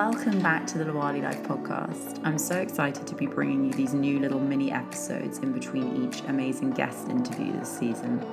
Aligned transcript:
Welcome 0.00 0.40
back 0.40 0.66
to 0.68 0.78
the 0.78 0.84
Lawali 0.84 1.22
Life 1.22 1.42
podcast. 1.42 2.22
I'm 2.24 2.38
so 2.38 2.56
excited 2.56 3.06
to 3.06 3.14
be 3.14 3.26
bringing 3.26 3.66
you 3.66 3.72
these 3.72 3.92
new 3.92 4.18
little 4.18 4.40
mini 4.40 4.72
episodes 4.72 5.40
in 5.40 5.52
between 5.52 6.08
each 6.08 6.22
amazing 6.22 6.70
guest 6.70 7.08
interview 7.10 7.52
this 7.52 7.68
season. 7.68 8.26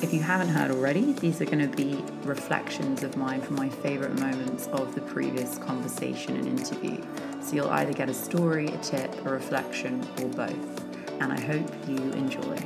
If 0.00 0.14
you 0.14 0.20
haven't 0.20 0.50
heard 0.50 0.70
already, 0.70 1.12
these 1.14 1.40
are 1.40 1.44
going 1.44 1.68
to 1.68 1.76
be 1.76 2.04
reflections 2.22 3.02
of 3.02 3.16
mine 3.16 3.40
from 3.40 3.56
my 3.56 3.68
favourite 3.68 4.16
moments 4.20 4.68
of 4.68 4.94
the 4.94 5.00
previous 5.00 5.58
conversation 5.58 6.36
and 6.36 6.46
interview. 6.46 7.02
So 7.42 7.56
you'll 7.56 7.70
either 7.70 7.92
get 7.92 8.08
a 8.08 8.14
story, 8.14 8.68
a 8.68 8.78
tip, 8.78 9.26
a 9.26 9.30
reflection, 9.30 10.06
or 10.22 10.28
both. 10.28 11.10
And 11.20 11.32
I 11.32 11.40
hope 11.40 11.68
you 11.88 11.96
enjoy. 12.12 12.64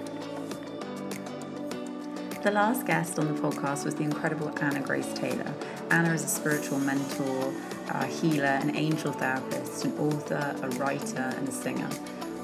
The 2.43 2.51
last 2.51 2.87
guest 2.87 3.19
on 3.19 3.35
the 3.35 3.41
podcast 3.41 3.87
was 3.87 3.95
the 3.95 4.03
incredible 4.03 4.53
Anna 4.61 4.81
Grace 4.81 5.13
Taylor. 5.15 5.55
Anna 5.91 6.13
is 6.13 6.25
a 6.25 6.29
spiritual 6.29 6.79
mentor, 6.81 7.53
a 7.95 8.07
healer, 8.07 8.47
an 8.47 8.77
angel 8.77 9.13
therapist, 9.13 9.85
an 9.85 9.97
author, 9.99 10.57
a 10.63 10.69
writer, 10.71 11.33
and 11.37 11.49
a 11.49 11.53
singer. 11.53 11.89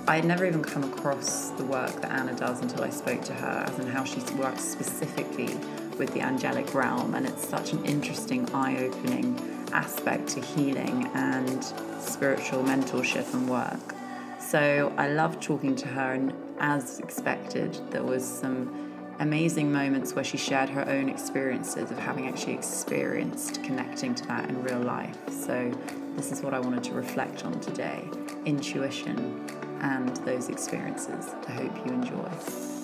I 0.08 0.16
had 0.16 0.24
never 0.24 0.46
even 0.46 0.62
come 0.62 0.84
across 0.84 1.50
the 1.50 1.64
work 1.64 2.00
that 2.00 2.12
Anna 2.12 2.34
does 2.34 2.60
until 2.60 2.84
I 2.84 2.90
spoke 2.90 3.22
to 3.24 3.34
her, 3.34 3.64
as 3.66 3.78
in 3.78 3.88
how 3.88 4.04
she 4.04 4.20
works 4.36 4.62
specifically 4.62 5.54
with 5.98 6.12
the 6.14 6.20
angelic 6.20 6.74
realm, 6.74 7.14
and 7.14 7.26
it's 7.26 7.46
such 7.46 7.72
an 7.72 7.84
interesting, 7.84 8.48
eye 8.54 8.84
opening 8.84 9.36
aspect 9.72 10.28
to 10.28 10.40
healing 10.40 11.10
and 11.14 11.64
spiritual 12.00 12.62
mentorship 12.62 13.32
and 13.34 13.48
work. 13.48 13.94
So 14.38 14.92
I 14.96 15.08
loved 15.08 15.42
talking 15.42 15.74
to 15.76 15.88
her, 15.88 16.12
and 16.12 16.32
as 16.60 17.00
expected, 17.00 17.78
there 17.90 18.04
was 18.04 18.24
some 18.24 18.85
amazing 19.18 19.72
moments 19.72 20.14
where 20.14 20.24
she 20.24 20.36
shared 20.36 20.68
her 20.70 20.88
own 20.88 21.08
experiences 21.08 21.90
of 21.90 21.98
having 21.98 22.28
actually 22.28 22.54
experienced 22.54 23.62
connecting 23.62 24.14
to 24.14 24.26
that 24.26 24.48
in 24.48 24.62
real 24.62 24.80
life. 24.80 25.16
So, 25.30 25.72
this 26.16 26.32
is 26.32 26.42
what 26.42 26.54
I 26.54 26.60
wanted 26.60 26.82
to 26.84 26.94
reflect 26.94 27.44
on 27.44 27.60
today 27.60 28.08
intuition 28.44 29.46
and 29.82 30.16
those 30.18 30.48
experiences. 30.48 31.34
I 31.48 31.52
hope 31.52 31.86
you 31.86 31.92
enjoy. 31.92 32.75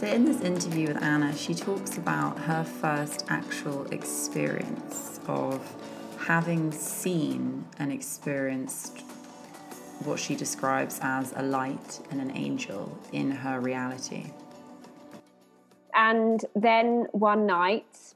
So, 0.00 0.06
in 0.06 0.24
this 0.24 0.40
interview 0.40 0.88
with 0.88 1.02
Anna, 1.02 1.36
she 1.36 1.52
talks 1.52 1.98
about 1.98 2.38
her 2.38 2.64
first 2.64 3.26
actual 3.28 3.84
experience 3.92 5.20
of 5.26 5.60
having 6.18 6.72
seen 6.72 7.66
and 7.78 7.92
experienced 7.92 9.02
what 10.04 10.18
she 10.18 10.34
describes 10.34 11.00
as 11.02 11.34
a 11.36 11.42
light 11.42 12.00
and 12.10 12.18
an 12.18 12.34
angel 12.34 12.98
in 13.12 13.30
her 13.30 13.60
reality. 13.60 14.32
And 15.92 16.42
then 16.56 17.06
one 17.12 17.44
night, 17.44 18.14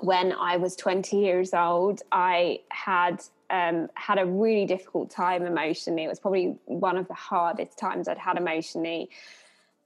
when 0.00 0.32
I 0.32 0.56
was 0.56 0.76
20 0.76 1.18
years 1.18 1.52
old, 1.52 2.00
I 2.10 2.60
had 2.70 3.22
um, 3.50 3.90
had 3.96 4.18
a 4.18 4.24
really 4.24 4.64
difficult 4.64 5.10
time 5.10 5.42
emotionally. 5.42 6.04
It 6.04 6.08
was 6.08 6.20
probably 6.20 6.56
one 6.64 6.96
of 6.96 7.06
the 7.06 7.12
hardest 7.12 7.78
times 7.78 8.08
I'd 8.08 8.16
had 8.16 8.38
emotionally 8.38 9.10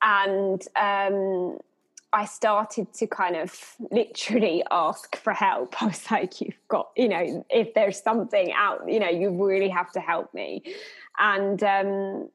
and 0.02 0.62
um, 0.76 1.58
I 2.12 2.24
started 2.24 2.92
to 2.94 3.06
kind 3.06 3.36
of 3.36 3.76
literally 3.90 4.64
ask 4.70 5.16
for 5.16 5.32
help. 5.32 5.80
I 5.82 5.86
was 5.86 6.10
like, 6.10 6.40
"You've 6.40 6.68
got, 6.68 6.90
you 6.96 7.08
know, 7.08 7.44
if 7.50 7.74
there's 7.74 8.02
something 8.02 8.52
out, 8.52 8.88
you 8.88 9.00
know, 9.00 9.08
you 9.08 9.30
really 9.30 9.68
have 9.68 9.92
to 9.92 10.00
help 10.00 10.32
me." 10.34 10.62
And 11.18 11.62
um, 11.62 12.28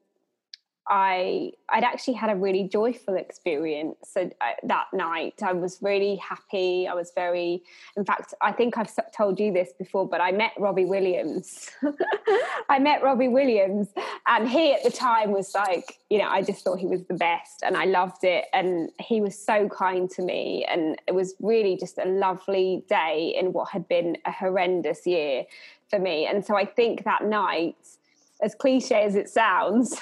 I 0.88 1.52
I'd 1.68 1.82
actually 1.82 2.14
had 2.14 2.30
a 2.30 2.36
really 2.36 2.68
joyful 2.68 3.16
experience 3.16 4.16
uh, 4.16 4.26
that 4.62 4.86
night. 4.92 5.42
I 5.42 5.52
was 5.52 5.78
really 5.82 6.16
happy. 6.16 6.86
I 6.86 6.94
was 6.94 7.10
very, 7.14 7.62
in 7.96 8.04
fact, 8.04 8.34
I 8.40 8.52
think 8.52 8.78
I've 8.78 8.92
told 9.10 9.40
you 9.40 9.52
this 9.52 9.72
before, 9.76 10.08
but 10.08 10.20
I 10.20 10.30
met 10.30 10.52
Robbie 10.58 10.84
Williams. 10.84 11.70
I 12.68 12.78
met 12.78 13.02
Robbie 13.02 13.28
Williams, 13.28 13.88
and 14.28 14.48
he 14.48 14.72
at 14.74 14.84
the 14.84 14.90
time 14.90 15.32
was 15.32 15.54
like, 15.54 15.98
you 16.08 16.18
know, 16.18 16.28
I 16.28 16.42
just 16.42 16.62
thought 16.62 16.78
he 16.78 16.86
was 16.86 17.02
the 17.04 17.14
best, 17.14 17.62
and 17.64 17.76
I 17.76 17.86
loved 17.86 18.22
it. 18.22 18.44
And 18.52 18.90
he 19.00 19.20
was 19.20 19.36
so 19.36 19.68
kind 19.68 20.08
to 20.10 20.22
me, 20.22 20.64
and 20.68 20.96
it 21.08 21.14
was 21.14 21.34
really 21.40 21.76
just 21.76 21.98
a 21.98 22.06
lovely 22.06 22.84
day 22.88 23.34
in 23.36 23.52
what 23.52 23.70
had 23.70 23.88
been 23.88 24.18
a 24.24 24.30
horrendous 24.30 25.04
year 25.04 25.46
for 25.90 25.98
me. 25.98 26.26
And 26.26 26.44
so 26.44 26.56
I 26.56 26.64
think 26.64 27.04
that 27.04 27.24
night 27.24 27.76
as 28.42 28.54
cliche 28.54 29.02
as 29.02 29.14
it 29.14 29.28
sounds, 29.28 30.00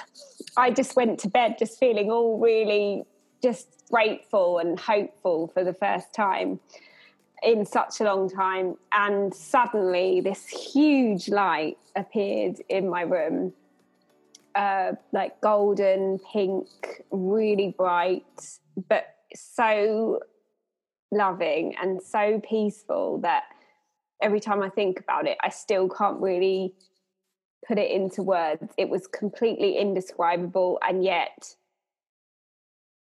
I 0.56 0.70
just 0.70 0.96
went 0.96 1.18
to 1.20 1.28
bed 1.28 1.56
just 1.58 1.78
feeling 1.78 2.10
all 2.10 2.38
really 2.38 3.04
just 3.42 3.84
grateful 3.90 4.58
and 4.58 4.78
hopeful 4.78 5.48
for 5.48 5.64
the 5.64 5.74
first 5.74 6.14
time 6.14 6.60
in 7.42 7.66
such 7.66 8.00
a 8.00 8.04
long 8.04 8.28
time. 8.28 8.76
And 8.92 9.34
suddenly, 9.34 10.20
this 10.20 10.48
huge 10.48 11.28
light 11.28 11.78
appeared 11.94 12.60
in 12.68 12.88
my 12.88 13.02
room 13.02 13.52
uh, 14.54 14.92
like 15.12 15.40
golden, 15.40 16.18
pink, 16.32 16.68
really 17.10 17.74
bright, 17.76 18.24
but 18.88 19.16
so 19.34 20.20
loving 21.10 21.74
and 21.80 22.02
so 22.02 22.40
peaceful 22.48 23.18
that 23.18 23.44
every 24.22 24.40
time 24.40 24.62
I 24.62 24.68
think 24.68 25.00
about 25.00 25.26
it, 25.26 25.36
I 25.42 25.48
still 25.48 25.88
can't 25.88 26.20
really 26.20 26.72
put 27.66 27.78
it 27.78 27.90
into 27.90 28.22
words. 28.22 28.72
It 28.76 28.88
was 28.88 29.06
completely 29.06 29.78
indescribable 29.78 30.78
and 30.86 31.02
yet 31.02 31.54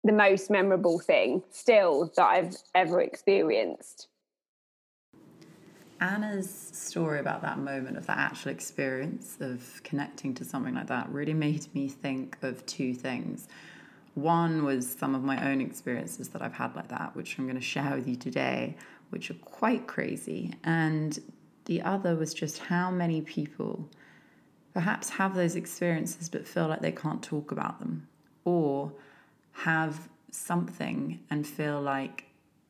the 0.03 0.13
most 0.13 0.49
memorable 0.49 0.99
thing 0.99 1.43
still 1.51 2.11
that 2.15 2.25
I've 2.25 2.55
ever 2.73 3.01
experienced. 3.01 4.07
Anna's 5.99 6.49
story 6.49 7.19
about 7.19 7.41
that 7.41 7.57
moment 7.57 7.97
of 7.97 8.05
that 8.05 8.17
actual 8.17 8.51
experience 8.51 9.37
of 9.39 9.81
connecting 9.83 10.33
to 10.35 10.45
something 10.45 10.75
like 10.75 10.87
that 10.87 11.09
really 11.09 11.33
made 11.33 11.73
me 11.73 11.87
think 11.87 12.37
of 12.43 12.63
two 12.65 12.93
things. 12.93 13.47
One 14.13 14.63
was 14.63 14.87
some 14.89 15.15
of 15.15 15.23
my 15.23 15.49
own 15.49 15.59
experiences 15.59 16.29
that 16.29 16.41
I've 16.41 16.53
had 16.53 16.75
like 16.75 16.87
that, 16.89 17.15
which 17.15 17.37
I'm 17.37 17.45
going 17.45 17.57
to 17.57 17.61
share 17.61 17.95
with 17.95 18.07
you 18.07 18.15
today, 18.15 18.75
which 19.09 19.31
are 19.31 19.35
quite 19.35 19.87
crazy. 19.87 20.53
And 20.63 21.19
the 21.65 21.81
other 21.81 22.15
was 22.15 22.33
just 22.33 22.59
how 22.59 22.91
many 22.91 23.21
people 23.21 23.89
perhaps 24.77 25.09
have 25.09 25.33
those 25.33 25.55
experiences 25.55 26.29
but 26.29 26.47
feel 26.47 26.67
like 26.67 26.81
they 26.81 26.91
can't 26.91 27.23
talk 27.23 27.51
about 27.51 27.79
them, 27.79 28.07
or 28.45 28.91
have 29.53 30.07
something 30.29 31.19
and 31.31 31.47
feel 31.47 31.81
like 31.81 32.25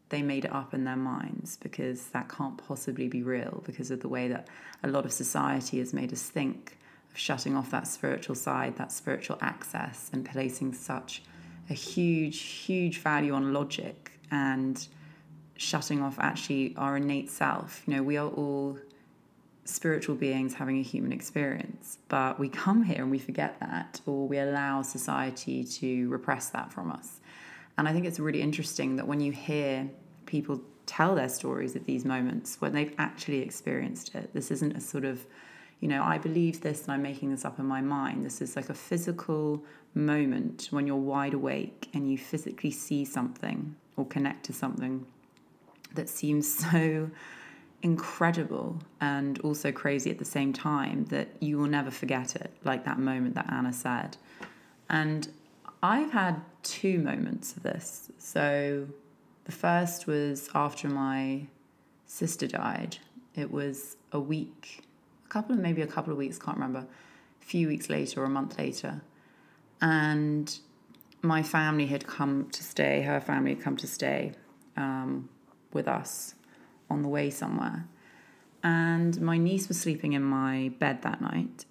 they 0.07 0.21
made 0.21 0.45
it 0.45 0.53
up 0.53 0.73
in 0.73 0.85
their 0.85 0.95
minds 0.95 1.57
because 1.57 2.07
that 2.11 2.29
can't 2.29 2.57
possibly 2.65 3.09
be 3.09 3.21
real 3.21 3.61
because 3.65 3.91
of 3.91 3.99
the 3.99 4.07
way 4.07 4.29
that 4.29 4.47
a 4.85 4.87
lot 4.87 5.03
of 5.03 5.11
society 5.11 5.79
has 5.79 5.93
made 5.93 6.13
us 6.13 6.23
think 6.23 6.77
of 7.11 7.19
shutting 7.19 7.57
off 7.57 7.71
that 7.71 7.85
spiritual 7.85 8.35
side, 8.35 8.77
that 8.77 8.93
spiritual 8.93 9.37
access, 9.41 10.09
and 10.13 10.23
placing 10.23 10.73
such 10.73 11.21
a 11.69 11.73
huge, 11.73 12.39
huge 12.39 12.99
value 12.99 13.33
on 13.33 13.51
logic 13.51 14.13
and 14.31 14.87
shutting 15.57 16.01
off 16.01 16.17
actually 16.19 16.73
our 16.77 16.95
innate 16.95 17.29
self. 17.29 17.83
You 17.85 17.95
know, 17.97 18.03
we 18.03 18.15
are 18.15 18.29
all 18.29 18.79
spiritual 19.67 20.15
beings 20.15 20.53
having 20.53 20.79
a 20.79 20.81
human 20.81 21.11
experience. 21.11 21.97
But 22.07 22.39
we 22.39 22.49
come 22.49 22.83
here 22.83 23.01
and 23.01 23.11
we 23.11 23.19
forget 23.19 23.59
that, 23.59 24.01
or 24.05 24.27
we 24.27 24.37
allow 24.37 24.81
society 24.81 25.63
to 25.63 26.09
repress 26.09 26.49
that 26.49 26.71
from 26.71 26.91
us. 26.91 27.19
And 27.77 27.87
I 27.87 27.93
think 27.93 28.05
it's 28.05 28.19
really 28.19 28.41
interesting 28.41 28.95
that 28.95 29.07
when 29.07 29.19
you 29.19 29.31
hear 29.31 29.89
people 30.25 30.61
tell 30.85 31.15
their 31.15 31.29
stories 31.29 31.75
of 31.75 31.85
these 31.85 32.05
moments 32.05 32.59
when 32.61 32.73
they've 32.73 32.93
actually 32.97 33.41
experienced 33.41 34.15
it, 34.15 34.33
this 34.33 34.51
isn't 34.51 34.75
a 34.75 34.81
sort 34.81 35.05
of, 35.05 35.25
you 35.81 35.87
know, 35.87 36.01
I 36.01 36.17
believe 36.17 36.61
this 36.61 36.83
and 36.83 36.93
I'm 36.93 37.03
making 37.03 37.29
this 37.31 37.45
up 37.45 37.59
in 37.59 37.65
my 37.65 37.81
mind. 37.81 38.25
This 38.25 38.41
is 38.41 38.55
like 38.55 38.69
a 38.69 38.73
physical 38.73 39.63
moment 39.93 40.69
when 40.71 40.87
you're 40.87 40.95
wide 40.95 41.33
awake 41.33 41.89
and 41.93 42.09
you 42.09 42.17
physically 42.17 42.71
see 42.71 43.03
something 43.03 43.75
or 43.95 44.05
connect 44.05 44.45
to 44.45 44.53
something 44.53 45.05
that 45.93 46.09
seems 46.09 46.51
so 46.53 47.11
incredible 47.81 48.79
and 49.01 49.39
also 49.41 49.71
crazy 49.71 50.09
at 50.09 50.17
the 50.17 50.25
same 50.25 50.51
time 50.51 51.05
that 51.05 51.27
you 51.39 51.57
will 51.57 51.67
never 51.67 51.91
forget 51.91 52.35
it, 52.35 52.51
like 52.63 52.85
that 52.85 52.99
moment 52.99 53.35
that 53.35 53.51
Anna 53.51 53.71
said. 53.71 54.17
And 54.89 55.27
I've 55.83 56.11
had 56.11 56.41
two 56.63 56.99
moments 56.99 57.55
of 57.55 57.63
this. 57.63 58.11
So 58.17 58.87
the 59.45 59.51
first 59.51 60.07
was 60.07 60.49
after 60.55 60.89
my 60.89 61.45
sister 62.05 62.47
died. 62.47 62.97
It 63.35 63.51
was 63.51 63.97
a 64.11 64.19
week, 64.19 64.83
a 65.25 65.29
couple 65.29 65.55
of 65.55 65.61
maybe 65.61 65.81
a 65.81 65.87
couple 65.87 66.11
of 66.11 66.17
weeks, 66.17 66.39
can't 66.39 66.57
remember, 66.57 66.87
a 67.41 67.45
few 67.45 67.67
weeks 67.67 67.89
later 67.89 68.21
or 68.21 68.25
a 68.25 68.29
month 68.29 68.57
later. 68.57 69.01
And 69.81 70.57
my 71.21 71.43
family 71.43 71.85
had 71.85 72.07
come 72.07 72.49
to 72.51 72.63
stay, 72.63 73.03
her 73.03 73.21
family 73.21 73.53
had 73.53 73.63
come 73.63 73.77
to 73.77 73.87
stay 73.87 74.33
um, 74.75 75.29
with 75.73 75.87
us 75.87 76.33
on 76.89 77.01
the 77.01 77.07
way 77.07 77.29
somewhere. 77.29 77.85
And 78.63 79.19
my 79.21 79.37
niece 79.37 79.67
was 79.67 79.79
sleeping 79.79 80.13
in 80.13 80.23
my 80.23 80.71
bed 80.79 81.01
that 81.03 81.21
night. 81.21 81.65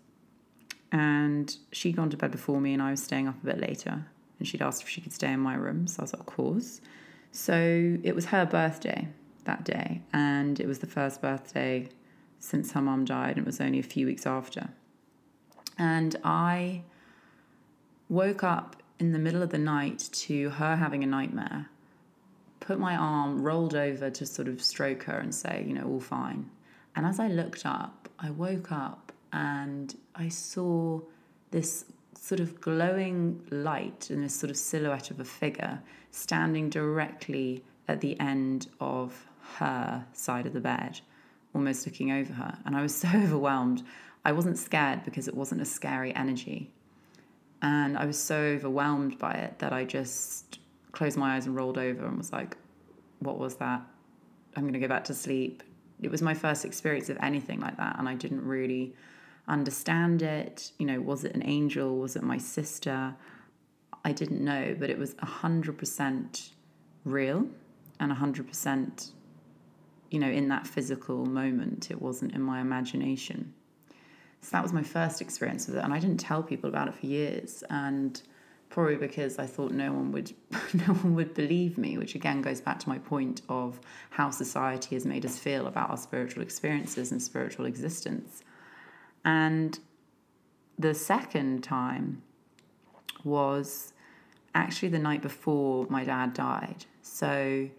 And 0.92 1.54
she'd 1.72 1.96
gone 1.96 2.10
to 2.10 2.16
bed 2.16 2.30
before 2.30 2.60
me, 2.60 2.72
and 2.72 2.82
I 2.82 2.90
was 2.90 3.02
staying 3.02 3.28
up 3.28 3.42
a 3.42 3.46
bit 3.46 3.60
later. 3.60 4.06
And 4.38 4.46
she'd 4.46 4.62
asked 4.62 4.82
if 4.82 4.88
she 4.88 5.00
could 5.00 5.12
stay 5.12 5.32
in 5.32 5.40
my 5.40 5.54
room. 5.54 5.86
So 5.86 6.00
I 6.00 6.02
was 6.02 6.12
like, 6.12 6.20
Of 6.20 6.26
course. 6.26 6.80
So 7.32 7.98
it 8.02 8.14
was 8.14 8.26
her 8.26 8.46
birthday 8.46 9.08
that 9.44 9.64
day. 9.64 10.02
And 10.12 10.60
it 10.60 10.66
was 10.66 10.78
the 10.78 10.86
first 10.86 11.20
birthday 11.20 11.88
since 12.38 12.72
her 12.72 12.80
mum 12.80 13.04
died. 13.04 13.36
And 13.36 13.40
it 13.40 13.46
was 13.46 13.60
only 13.60 13.78
a 13.78 13.82
few 13.82 14.06
weeks 14.06 14.26
after. 14.26 14.68
And 15.78 16.16
I 16.24 16.82
woke 18.08 18.42
up 18.44 18.82
in 18.98 19.12
the 19.12 19.18
middle 19.18 19.42
of 19.42 19.50
the 19.50 19.58
night 19.58 20.08
to 20.12 20.50
her 20.50 20.76
having 20.76 21.02
a 21.02 21.06
nightmare, 21.06 21.68
put 22.66 22.80
my 22.80 22.96
arm, 22.96 23.42
rolled 23.42 23.76
over 23.76 24.10
to 24.10 24.26
sort 24.26 24.48
of 24.48 24.60
stroke 24.60 25.04
her 25.04 25.18
and 25.18 25.32
say, 25.32 25.64
you 25.66 25.72
know, 25.72 25.84
all 25.84 26.00
fine. 26.00 26.50
And 26.96 27.06
as 27.06 27.20
I 27.20 27.28
looked 27.28 27.64
up, 27.64 28.08
I 28.18 28.30
woke 28.30 28.72
up 28.72 29.12
and 29.32 29.96
I 30.16 30.28
saw 30.28 31.00
this 31.52 31.84
sort 32.18 32.40
of 32.40 32.60
glowing 32.60 33.46
light 33.50 34.10
and 34.10 34.24
this 34.24 34.34
sort 34.34 34.50
of 34.50 34.56
silhouette 34.56 35.12
of 35.12 35.20
a 35.20 35.24
figure 35.24 35.80
standing 36.10 36.68
directly 36.68 37.62
at 37.86 38.00
the 38.00 38.18
end 38.18 38.66
of 38.80 39.28
her 39.58 40.04
side 40.12 40.46
of 40.46 40.52
the 40.52 40.60
bed, 40.60 41.00
almost 41.54 41.86
looking 41.86 42.10
over 42.10 42.32
her. 42.32 42.58
And 42.64 42.76
I 42.76 42.82
was 42.82 42.94
so 42.94 43.08
overwhelmed. 43.14 43.84
I 44.24 44.32
wasn't 44.32 44.58
scared 44.58 45.04
because 45.04 45.28
it 45.28 45.36
wasn't 45.36 45.60
a 45.60 45.66
scary 45.66 46.12
energy. 46.16 46.72
And 47.62 47.96
I 47.96 48.06
was 48.06 48.18
so 48.18 48.38
overwhelmed 48.38 49.18
by 49.18 49.34
it 49.34 49.60
that 49.60 49.72
I 49.72 49.84
just 49.84 50.58
closed 50.96 51.16
my 51.18 51.36
eyes 51.36 51.46
and 51.46 51.54
rolled 51.54 51.76
over 51.76 52.06
and 52.06 52.16
was 52.16 52.32
like, 52.32 52.56
what 53.18 53.38
was 53.38 53.56
that? 53.56 53.82
I'm 54.56 54.62
going 54.62 54.72
to 54.72 54.78
go 54.78 54.88
back 54.88 55.04
to 55.04 55.14
sleep. 55.14 55.62
It 56.00 56.10
was 56.10 56.22
my 56.22 56.32
first 56.32 56.64
experience 56.64 57.10
of 57.10 57.18
anything 57.20 57.60
like 57.60 57.76
that. 57.76 57.98
And 57.98 58.08
I 58.08 58.14
didn't 58.14 58.42
really 58.44 58.94
understand 59.46 60.22
it. 60.22 60.72
You 60.78 60.86
know, 60.86 61.00
was 61.00 61.24
it 61.24 61.34
an 61.34 61.42
angel? 61.44 61.98
Was 61.98 62.16
it 62.16 62.22
my 62.22 62.38
sister? 62.38 63.14
I 64.04 64.12
didn't 64.12 64.42
know, 64.42 64.74
but 64.78 64.88
it 64.88 64.98
was 64.98 65.14
100% 65.16 66.50
real 67.04 67.46
and 68.00 68.12
100%, 68.12 69.10
you 70.10 70.18
know, 70.18 70.30
in 70.30 70.48
that 70.48 70.66
physical 70.66 71.26
moment. 71.26 71.90
It 71.90 72.00
wasn't 72.00 72.34
in 72.34 72.40
my 72.40 72.60
imagination. 72.60 73.52
So 74.40 74.50
that 74.52 74.62
was 74.62 74.72
my 74.72 74.82
first 74.82 75.20
experience 75.20 75.66
with 75.66 75.76
it, 75.76 75.84
and 75.84 75.92
I 75.92 75.98
didn't 75.98 76.18
tell 76.18 76.42
people 76.42 76.70
about 76.70 76.88
it 76.88 76.94
for 76.94 77.06
years, 77.06 77.64
and 77.68 78.22
probably 78.76 78.96
because 78.96 79.38
I 79.38 79.46
thought 79.46 79.72
no 79.72 79.90
one 79.90 80.12
would 80.12 80.34
no 80.74 80.92
one 80.92 81.14
would 81.14 81.32
believe 81.32 81.78
me, 81.78 81.96
which 81.96 82.14
again 82.14 82.42
goes 82.42 82.60
back 82.60 82.78
to 82.80 82.88
my 82.90 82.98
point 82.98 83.40
of 83.48 83.80
how 84.10 84.28
society 84.28 84.94
has 84.96 85.06
made 85.06 85.24
us 85.24 85.38
feel 85.38 85.66
about 85.66 85.88
our 85.88 85.96
spiritual 85.96 86.42
experiences 86.42 87.10
and 87.10 87.22
spiritual 87.22 87.64
existence. 87.64 88.42
And 89.24 89.78
the 90.78 90.92
second 90.92 91.64
time 91.64 92.20
was 93.24 93.94
actually 94.54 94.90
the 94.90 94.98
night 94.98 95.22
before 95.22 95.86
my 95.88 96.04
dad 96.04 96.34
died. 96.34 96.84
So 97.00 97.70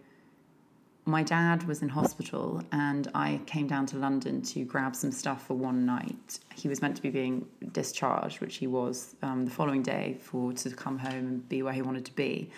my 1.08 1.22
dad 1.22 1.66
was 1.66 1.80
in 1.80 1.88
hospital 1.88 2.62
and 2.70 3.08
I 3.14 3.40
came 3.46 3.66
down 3.66 3.86
to 3.86 3.96
London 3.96 4.42
to 4.42 4.64
grab 4.64 4.94
some 4.94 5.10
stuff 5.10 5.46
for 5.46 5.54
one 5.54 5.86
night. 5.86 6.38
He 6.54 6.68
was 6.68 6.82
meant 6.82 6.96
to 6.96 7.02
be 7.02 7.08
being 7.08 7.46
discharged, 7.72 8.40
which 8.40 8.56
he 8.56 8.66
was 8.66 9.16
um, 9.22 9.46
the 9.46 9.50
following 9.50 9.82
day 9.82 10.18
for 10.20 10.52
to 10.52 10.70
come 10.70 10.98
home 10.98 11.26
and 11.26 11.48
be 11.48 11.62
where 11.62 11.72
he 11.72 11.80
wanted 11.80 12.04
to 12.04 12.14
be. 12.14 12.50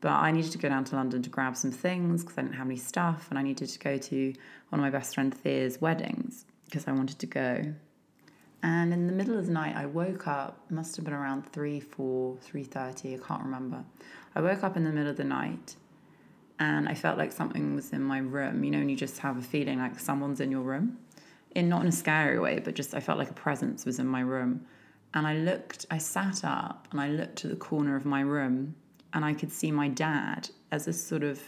But 0.00 0.12
I 0.12 0.32
needed 0.32 0.50
to 0.52 0.58
go 0.58 0.70
down 0.70 0.84
to 0.84 0.96
London 0.96 1.22
to 1.22 1.30
grab 1.30 1.54
some 1.54 1.70
things 1.70 2.22
because 2.22 2.38
I 2.38 2.42
didn't 2.42 2.56
have 2.56 2.66
any 2.66 2.76
stuff, 2.76 3.28
and 3.30 3.38
I 3.38 3.42
needed 3.42 3.68
to 3.68 3.78
go 3.78 3.98
to 3.98 4.34
one 4.70 4.80
of 4.80 4.82
my 4.82 4.90
best 4.90 5.14
friend 5.14 5.32
Thea's 5.32 5.80
weddings 5.80 6.44
because 6.64 6.88
I 6.88 6.92
wanted 6.92 7.20
to 7.20 7.26
go. 7.26 7.74
And 8.64 8.92
in 8.92 9.06
the 9.06 9.12
middle 9.12 9.38
of 9.38 9.46
the 9.46 9.52
night, 9.52 9.76
I 9.76 9.86
woke 9.86 10.26
up. 10.26 10.58
Must 10.70 10.96
have 10.96 11.04
been 11.04 11.14
around 11.14 11.52
three, 11.52 11.78
four, 11.78 12.36
three 12.40 12.64
thirty. 12.64 13.14
I 13.14 13.18
can't 13.18 13.42
remember. 13.44 13.84
I 14.34 14.40
woke 14.40 14.64
up 14.64 14.76
in 14.76 14.82
the 14.82 14.90
middle 14.90 15.10
of 15.10 15.16
the 15.16 15.24
night 15.24 15.76
and 16.62 16.88
I 16.88 16.94
felt 16.94 17.18
like 17.18 17.32
something 17.32 17.74
was 17.74 17.90
in 17.90 18.04
my 18.04 18.18
room. 18.18 18.62
You 18.62 18.70
know, 18.70 18.78
and 18.78 18.88
you 18.88 18.96
just 18.96 19.18
have 19.18 19.36
a 19.36 19.42
feeling 19.42 19.80
like 19.80 19.98
someone's 19.98 20.40
in 20.40 20.52
your 20.52 20.60
room, 20.60 20.96
in 21.56 21.68
not 21.68 21.82
in 21.82 21.88
a 21.88 21.92
scary 21.92 22.38
way, 22.38 22.60
but 22.60 22.74
just 22.74 22.94
I 22.94 23.00
felt 23.00 23.18
like 23.18 23.30
a 23.30 23.34
presence 23.34 23.84
was 23.84 23.98
in 23.98 24.06
my 24.06 24.20
room. 24.20 24.64
And 25.12 25.26
I 25.26 25.34
looked, 25.34 25.86
I 25.90 25.98
sat 25.98 26.44
up 26.44 26.86
and 26.92 27.00
I 27.00 27.08
looked 27.08 27.36
to 27.38 27.48
the 27.48 27.56
corner 27.56 27.96
of 27.96 28.04
my 28.04 28.20
room, 28.20 28.76
and 29.12 29.24
I 29.24 29.34
could 29.34 29.50
see 29.50 29.72
my 29.72 29.88
dad 29.88 30.50
as 30.70 30.86
a 30.86 30.92
sort 30.92 31.24
of 31.24 31.40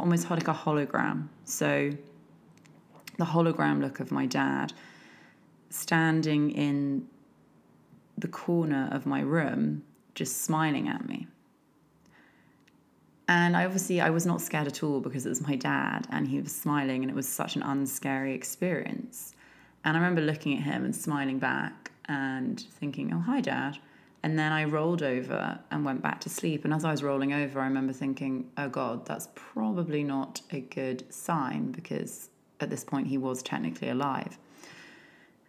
almost 0.00 0.28
like 0.30 0.48
a 0.48 0.54
hologram. 0.54 1.28
So 1.44 1.90
the 3.18 3.24
hologram 3.24 3.80
look 3.80 4.00
of 4.00 4.10
my 4.10 4.26
dad 4.26 4.72
standing 5.70 6.50
in 6.50 7.06
the 8.18 8.28
corner 8.28 8.88
of 8.90 9.06
my 9.06 9.20
room, 9.20 9.84
just 10.16 10.42
smiling 10.42 10.88
at 10.88 11.08
me. 11.08 11.28
And 13.28 13.54
I 13.56 13.66
obviously 13.66 14.00
I 14.00 14.08
was 14.08 14.24
not 14.24 14.40
scared 14.40 14.66
at 14.66 14.82
all 14.82 15.00
because 15.00 15.26
it 15.26 15.28
was 15.28 15.46
my 15.46 15.54
dad 15.54 16.06
and 16.10 16.26
he 16.26 16.40
was 16.40 16.54
smiling 16.54 17.02
and 17.02 17.10
it 17.10 17.14
was 17.14 17.28
such 17.28 17.56
an 17.56 17.62
unscary 17.62 18.34
experience. 18.34 19.34
And 19.84 19.96
I 19.96 20.00
remember 20.00 20.22
looking 20.22 20.56
at 20.56 20.64
him 20.64 20.84
and 20.84 20.96
smiling 20.96 21.38
back 21.38 21.92
and 22.06 22.58
thinking, 22.58 23.12
"Oh, 23.12 23.20
hi 23.20 23.42
dad." 23.42 23.78
And 24.22 24.38
then 24.38 24.50
I 24.50 24.64
rolled 24.64 25.02
over 25.02 25.60
and 25.70 25.84
went 25.84 26.02
back 26.02 26.20
to 26.22 26.30
sleep. 26.30 26.64
And 26.64 26.72
as 26.74 26.84
I 26.84 26.90
was 26.90 27.02
rolling 27.02 27.32
over, 27.34 27.60
I 27.60 27.64
remember 27.64 27.92
thinking, 27.92 28.50
"Oh 28.56 28.70
god, 28.70 29.04
that's 29.04 29.28
probably 29.34 30.02
not 30.02 30.40
a 30.50 30.60
good 30.60 31.04
sign 31.12 31.70
because 31.70 32.30
at 32.60 32.70
this 32.70 32.82
point 32.82 33.08
he 33.08 33.18
was 33.18 33.42
technically 33.42 33.90
alive." 33.90 34.38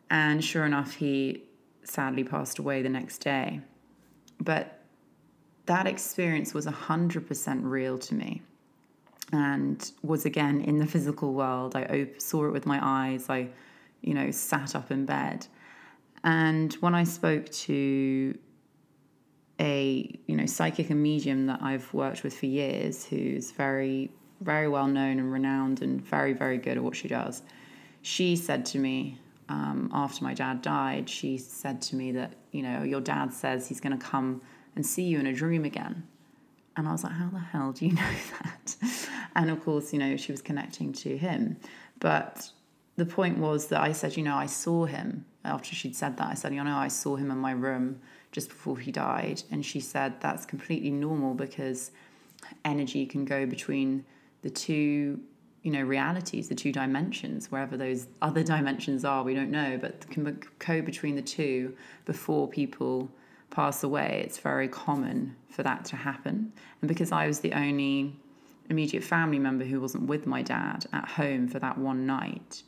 And 0.10 0.44
sure 0.44 0.66
enough, 0.66 0.96
he 0.96 1.44
sadly 1.84 2.24
passed 2.24 2.60
away 2.60 2.82
the 2.82 2.90
next 2.90 3.20
day. 3.20 3.62
But 4.40 4.79
that 5.70 5.86
experience 5.86 6.52
was 6.56 6.66
100% 6.66 7.60
real 7.62 8.00
to 8.00 8.16
me 8.16 8.42
and 9.32 9.92
was 10.02 10.26
again 10.26 10.62
in 10.62 10.80
the 10.80 10.86
physical 10.88 11.34
world. 11.34 11.76
I 11.76 11.84
op- 11.84 12.20
saw 12.20 12.48
it 12.48 12.52
with 12.52 12.66
my 12.66 12.80
eyes. 12.82 13.30
I, 13.30 13.50
you 14.02 14.16
know, 14.16 14.32
sat 14.32 14.76
up 14.76 14.90
in 14.90 15.06
bed. 15.06 15.46
And 16.24 16.74
when 16.82 16.96
I 16.96 17.04
spoke 17.04 17.48
to 17.68 18.36
a, 19.60 20.20
you 20.26 20.36
know, 20.36 20.48
psychic 20.48 20.90
and 20.90 21.04
medium 21.04 21.46
that 21.46 21.62
I've 21.62 21.94
worked 21.94 22.24
with 22.24 22.36
for 22.36 22.48
years, 22.48 23.06
who's 23.06 23.52
very, 23.52 24.10
very 24.42 24.68
well 24.68 24.88
known 24.88 25.20
and 25.20 25.32
renowned 25.32 25.84
and 25.84 26.02
very, 26.02 26.34
very 26.34 26.58
good 26.58 26.78
at 26.78 26.84
what 26.84 26.96
she 26.96 27.08
does, 27.08 27.44
she 28.02 28.36
said 28.36 28.66
to 28.68 28.80
me, 28.80 29.20
um, 29.50 29.92
after 29.94 30.24
my 30.24 30.34
dad 30.34 30.64
died, 30.64 31.08
she 31.08 31.38
said 31.38 31.80
to 31.84 31.96
me 31.96 32.12
that, 32.14 32.34
you 32.52 32.64
know, 32.64 32.82
your 32.82 33.02
dad 33.02 33.32
says 33.32 33.68
he's 33.68 33.80
going 33.80 33.96
to 33.98 34.04
come 34.04 34.42
and 34.76 34.86
see 34.86 35.04
you 35.04 35.20
in 35.20 35.28
a 35.28 35.34
dream 35.34 35.66
again. 35.66 36.08
And 36.76 36.88
I 36.88 36.92
was 36.92 37.04
like, 37.04 37.14
how 37.14 37.30
the 37.30 37.40
hell 37.40 37.72
do 37.72 37.86
you 37.86 37.94
know 37.96 38.12
that? 38.40 38.76
And 39.36 39.50
of 39.50 39.64
course, 39.64 39.92
you 39.94 40.00
know, 40.00 40.16
she 40.18 40.32
was 40.32 40.42
connecting 40.42 40.94
to 40.94 41.18
him. 41.18 41.58
But 42.00 42.50
the 42.96 43.06
point 43.06 43.38
was 43.38 43.68
that 43.68 43.82
I 43.82 43.92
said, 43.92 44.16
you 44.16 44.24
know, 44.24 44.36
I 44.36 44.46
saw 44.46 44.86
him 44.86 45.26
after 45.44 45.76
she'd 45.76 45.96
said 45.96 46.18
that. 46.18 46.28
I 46.28 46.34
said, 46.34 46.54
you 46.54 46.64
know, 46.64 46.78
I 46.78 46.88
saw 46.88 47.16
him 47.16 47.32
in 47.32 47.38
my 47.38 47.52
room 47.52 48.00
just 48.32 48.50
before 48.50 48.78
he 48.78 48.92
died. 48.92 49.44
And 49.52 49.66
she 49.66 49.80
said, 49.80 50.22
that's 50.22 50.46
completely 50.46 50.92
normal 50.92 51.34
because 51.34 51.92
energy 52.64 53.06
can 53.06 53.26
go 53.26 53.46
between 53.46 54.06
the 54.42 54.50
two 54.50 55.20
you 55.62 55.72
know 55.72 55.82
realities 55.82 56.48
the 56.48 56.56
two 56.56 56.72
dimensions 56.72 57.52
wherever 57.52 57.76
those 57.76 58.08
other 58.22 58.44
dimensions 58.56 59.04
are 59.04 59.24
we 59.24 59.34
don't 59.34 59.52
know 59.52 59.78
but 59.80 60.10
can 60.10 60.40
go 60.58 60.82
between 60.82 61.16
the 61.16 61.22
two 61.22 61.76
before 62.06 62.48
people 62.48 63.10
pass 63.50 63.84
away, 63.84 64.22
it's 64.26 64.38
very 64.38 64.68
common 64.68 65.36
for 65.50 65.64
that 65.64 65.86
to 65.86 65.96
happen. 65.96 66.54
And 66.82 66.88
because 66.88 67.12
I 67.12 67.28
was 67.28 67.40
the 67.40 67.54
only 67.54 68.16
immediate 68.70 69.04
family 69.04 69.40
member 69.40 69.66
who 69.66 69.82
wasn't 69.82 70.08
with 70.08 70.28
my 70.28 70.42
dad 70.42 70.86
at 70.94 71.08
home 71.08 71.48
for 71.48 71.60
that 71.60 71.78
one 71.78 72.06
night, 72.06 72.64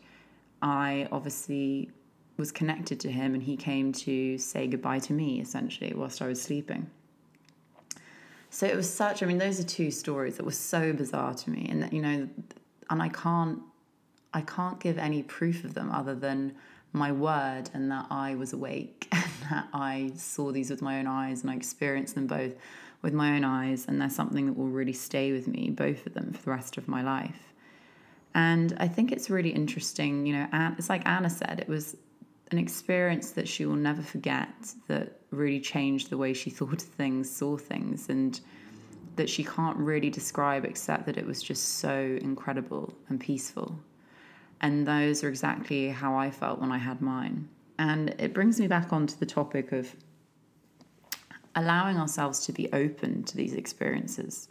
I 0.62 1.08
obviously 1.12 1.92
was 2.38 2.52
connected 2.52 3.00
to 3.02 3.12
him 3.12 3.34
and 3.34 3.44
he 3.44 3.56
came 3.56 3.92
to 3.92 4.38
say 4.38 4.68
goodbye 4.68 5.00
to 5.00 5.14
me 5.14 5.40
essentially 5.40 5.94
whilst 5.94 6.22
I 6.22 6.28
was 6.28 6.42
sleeping. 6.42 6.90
So 8.50 8.66
it 8.66 8.76
was 8.76 8.92
such, 8.92 9.24
I 9.24 9.28
mean, 9.28 9.38
those 9.38 9.60
are 9.60 9.64
two 9.64 9.92
stories 9.92 10.36
that 10.38 10.46
were 10.46 10.52
so 10.52 10.92
bizarre 10.92 11.34
to 11.36 11.50
me. 11.50 11.68
And 11.70 11.84
that, 11.84 11.94
you 11.94 12.02
know, 12.02 12.28
and 12.90 13.02
I 13.02 13.08
can't, 13.08 13.60
I 14.34 14.42
can't 14.42 14.80
give 14.80 14.98
any 14.98 15.24
proof 15.24 15.64
of 15.64 15.74
them 15.74 15.90
other 15.90 16.16
than 16.16 16.54
my 16.94 17.12
word 17.12 17.70
and 17.74 17.92
that 17.92 18.08
I 18.10 18.36
was 18.36 18.54
awake 18.54 19.08
and 19.12 19.24
that 19.50 19.68
I 19.74 20.12
saw 20.16 20.52
these 20.52 20.70
with 20.70 20.82
my 20.82 21.00
own 21.00 21.08
eyes 21.08 21.42
and 21.42 21.52
I 21.52 21.56
experienced 21.56 22.16
them 22.16 22.28
both 22.28 22.56
with 23.02 23.14
my 23.14 23.36
own 23.36 23.44
eyes. 23.44 23.86
And 23.88 24.02
they're 24.02 24.10
something 24.10 24.46
that 24.48 24.58
will 24.58 24.68
really 24.68 24.94
stay 24.94 25.32
with 25.32 25.48
me, 25.48 25.70
both 25.70 26.06
of 26.06 26.14
them, 26.14 26.34
for 26.34 26.42
the 26.44 26.52
rest 26.52 26.78
of 26.78 26.88
my 26.88 27.02
life. 27.02 27.54
And 28.34 28.76
I 28.80 28.88
think 28.88 29.12
it's 29.12 29.30
really 29.30 29.50
interesting, 29.50 30.26
you 30.26 30.34
know, 30.34 30.48
it's 30.78 30.90
like 30.90 31.06
Anna 31.06 31.30
said, 31.30 31.60
it 31.60 31.68
was 31.68 31.98
an 32.52 32.58
experience 32.58 33.32
that 33.32 33.48
she 33.48 33.66
will 33.66 33.76
never 33.76 34.02
forget 34.02 34.50
that 34.88 35.20
really 35.32 35.60
changed 35.60 36.10
the 36.10 36.18
way 36.18 36.34
she 36.34 36.50
thought 36.58 36.82
of 36.82 36.82
things, 36.82 37.30
saw 37.30 37.58
things, 37.58 38.10
and 38.10 38.40
that 39.16 39.30
she 39.30 39.44
can't 39.44 39.78
really 39.78 40.10
describe 40.10 40.64
except 40.64 41.06
that 41.06 41.18
it 41.18 41.26
was 41.26 41.44
just 41.44 41.80
so 41.80 42.18
incredible 42.22 42.94
and 43.10 43.20
peaceful. 43.20 43.78
And 44.62 44.88
those 44.88 45.24
are 45.24 45.30
exactly 45.30 45.90
how 45.90 46.16
I 46.16 46.32
felt 46.32 46.60
when 46.60 46.72
I 46.72 46.78
had 46.78 47.02
mine. 47.02 47.50
And 47.80 48.16
it 48.20 48.34
brings 48.34 48.60
me 48.60 48.68
back 48.68 48.94
onto 48.94 49.16
the 49.16 49.26
topic 49.26 49.72
of 49.72 49.94
allowing 51.56 51.98
ourselves 51.98 52.46
to 52.46 52.54
be 52.54 52.72
open 52.72 53.24
to 53.24 53.36
these 53.36 53.54
experiences. 53.54 54.48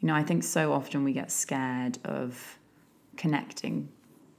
You 0.00 0.08
know, 0.08 0.14
I 0.14 0.22
think 0.22 0.42
so 0.42 0.72
often 0.72 1.04
we 1.04 1.12
get 1.12 1.30
scared 1.30 1.98
of 2.04 2.58
connecting, 3.16 3.88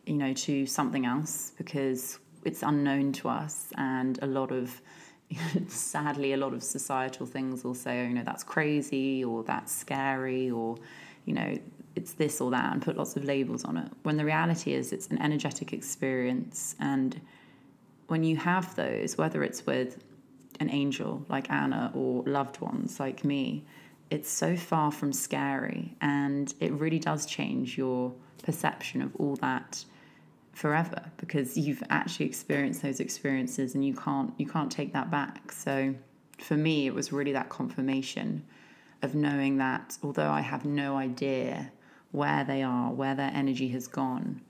you 0.06 0.16
know, 0.16 0.34
to 0.34 0.66
something 0.66 1.06
else 1.06 1.54
because 1.58 2.20
it's 2.44 2.62
unknown 2.62 3.14
to 3.14 3.30
us 3.30 3.68
and 3.78 4.20
a 4.22 4.28
lot 4.28 4.52
of 4.52 4.82
sadly 5.68 6.34
a 6.34 6.38
lot 6.38 6.54
of 6.54 6.64
societal 6.64 7.26
things 7.26 7.64
will 7.64 7.74
say 7.74 8.02
oh, 8.02 8.08
you 8.08 8.14
know 8.14 8.24
that's 8.24 8.44
crazy 8.44 9.24
or 9.24 9.44
that's 9.44 9.74
scary 9.74 10.52
or 10.52 10.78
you 11.26 11.34
know 11.34 11.58
it's 11.96 12.14
this 12.14 12.42
or 12.42 12.52
that 12.52 12.74
and 12.74 12.82
put 12.82 12.98
lots 12.98 13.16
of 13.16 13.24
labels 13.24 13.64
on 13.64 13.78
it 13.78 13.92
when 14.04 14.18
the 14.18 14.26
reality 14.26 14.74
is 14.74 14.92
it's 14.92 15.08
an 15.08 15.22
energetic 15.22 15.74
experience. 15.74 16.76
And 16.80 17.20
when 18.08 18.24
you 18.24 18.38
have 18.38 18.76
those 18.76 19.18
whether 19.18 19.44
it's 19.44 19.66
with 19.66 20.04
an 20.60 20.70
angel 20.70 21.26
like 21.30 21.50
Anna 21.50 21.92
or 21.94 22.24
loved 22.24 22.62
ones 22.62 23.00
like 23.00 23.24
me 23.24 23.66
it's 24.12 24.30
so 24.30 24.56
far 24.56 24.92
from 24.92 25.12
scary. 25.12 25.96
And 26.00 26.54
it 26.60 26.72
really 26.74 27.00
does 27.00 27.26
change 27.26 27.78
your 27.78 28.14
perception 28.44 29.02
of 29.02 29.16
all 29.16 29.36
that 29.38 29.84
forever 30.54 31.02
because 31.18 31.58
you've 31.58 31.84
actually 31.90 32.28
experienced 32.28 32.82
those 32.82 33.00
experiences 33.00 33.76
and 33.76 33.84
you 33.84 33.94
can't 33.94 34.34
you 34.38 34.46
can't 34.46 34.72
take 34.72 34.94
that 34.94 35.10
back. 35.12 35.52
So 35.52 35.96
for 36.38 36.56
me 36.56 36.88
it 36.88 36.94
was 36.94 37.12
really 37.12 37.32
that 37.34 37.50
confirmation 37.50 38.46
of 39.02 39.16
knowing 39.16 39.58
that 39.58 39.98
although 40.04 40.30
i 40.30 40.42
have 40.42 40.66
no 40.66 40.98
idea 40.98 41.72
where 42.16 42.44
they 42.44 42.64
are 42.64 42.92
where 42.92 43.16
their 43.16 43.32
energy 43.34 43.68
has 43.68 43.88
gone 43.88 44.42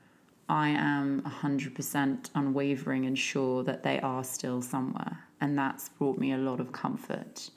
i 0.47 0.69
am 0.69 1.21
100% 1.21 2.29
unwavering 2.35 3.05
and 3.05 3.17
sure 3.17 3.63
that 3.63 3.83
they 3.83 3.99
are 4.01 4.23
still 4.23 4.61
somewhere 4.61 5.19
and 5.41 5.57
that's 5.57 5.89
brought 5.89 6.17
me 6.17 6.33
a 6.33 6.37
lot 6.37 6.59
of 6.59 6.71
comfort 6.71 7.49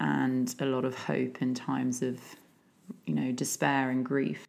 and 0.00 0.54
a 0.60 0.66
lot 0.66 0.84
of 0.84 0.94
hope 0.94 1.40
in 1.40 1.54
times 1.54 2.02
of 2.02 2.20
you 3.06 3.14
know 3.14 3.30
despair 3.32 3.90
and 3.90 4.04
grief 4.04 4.46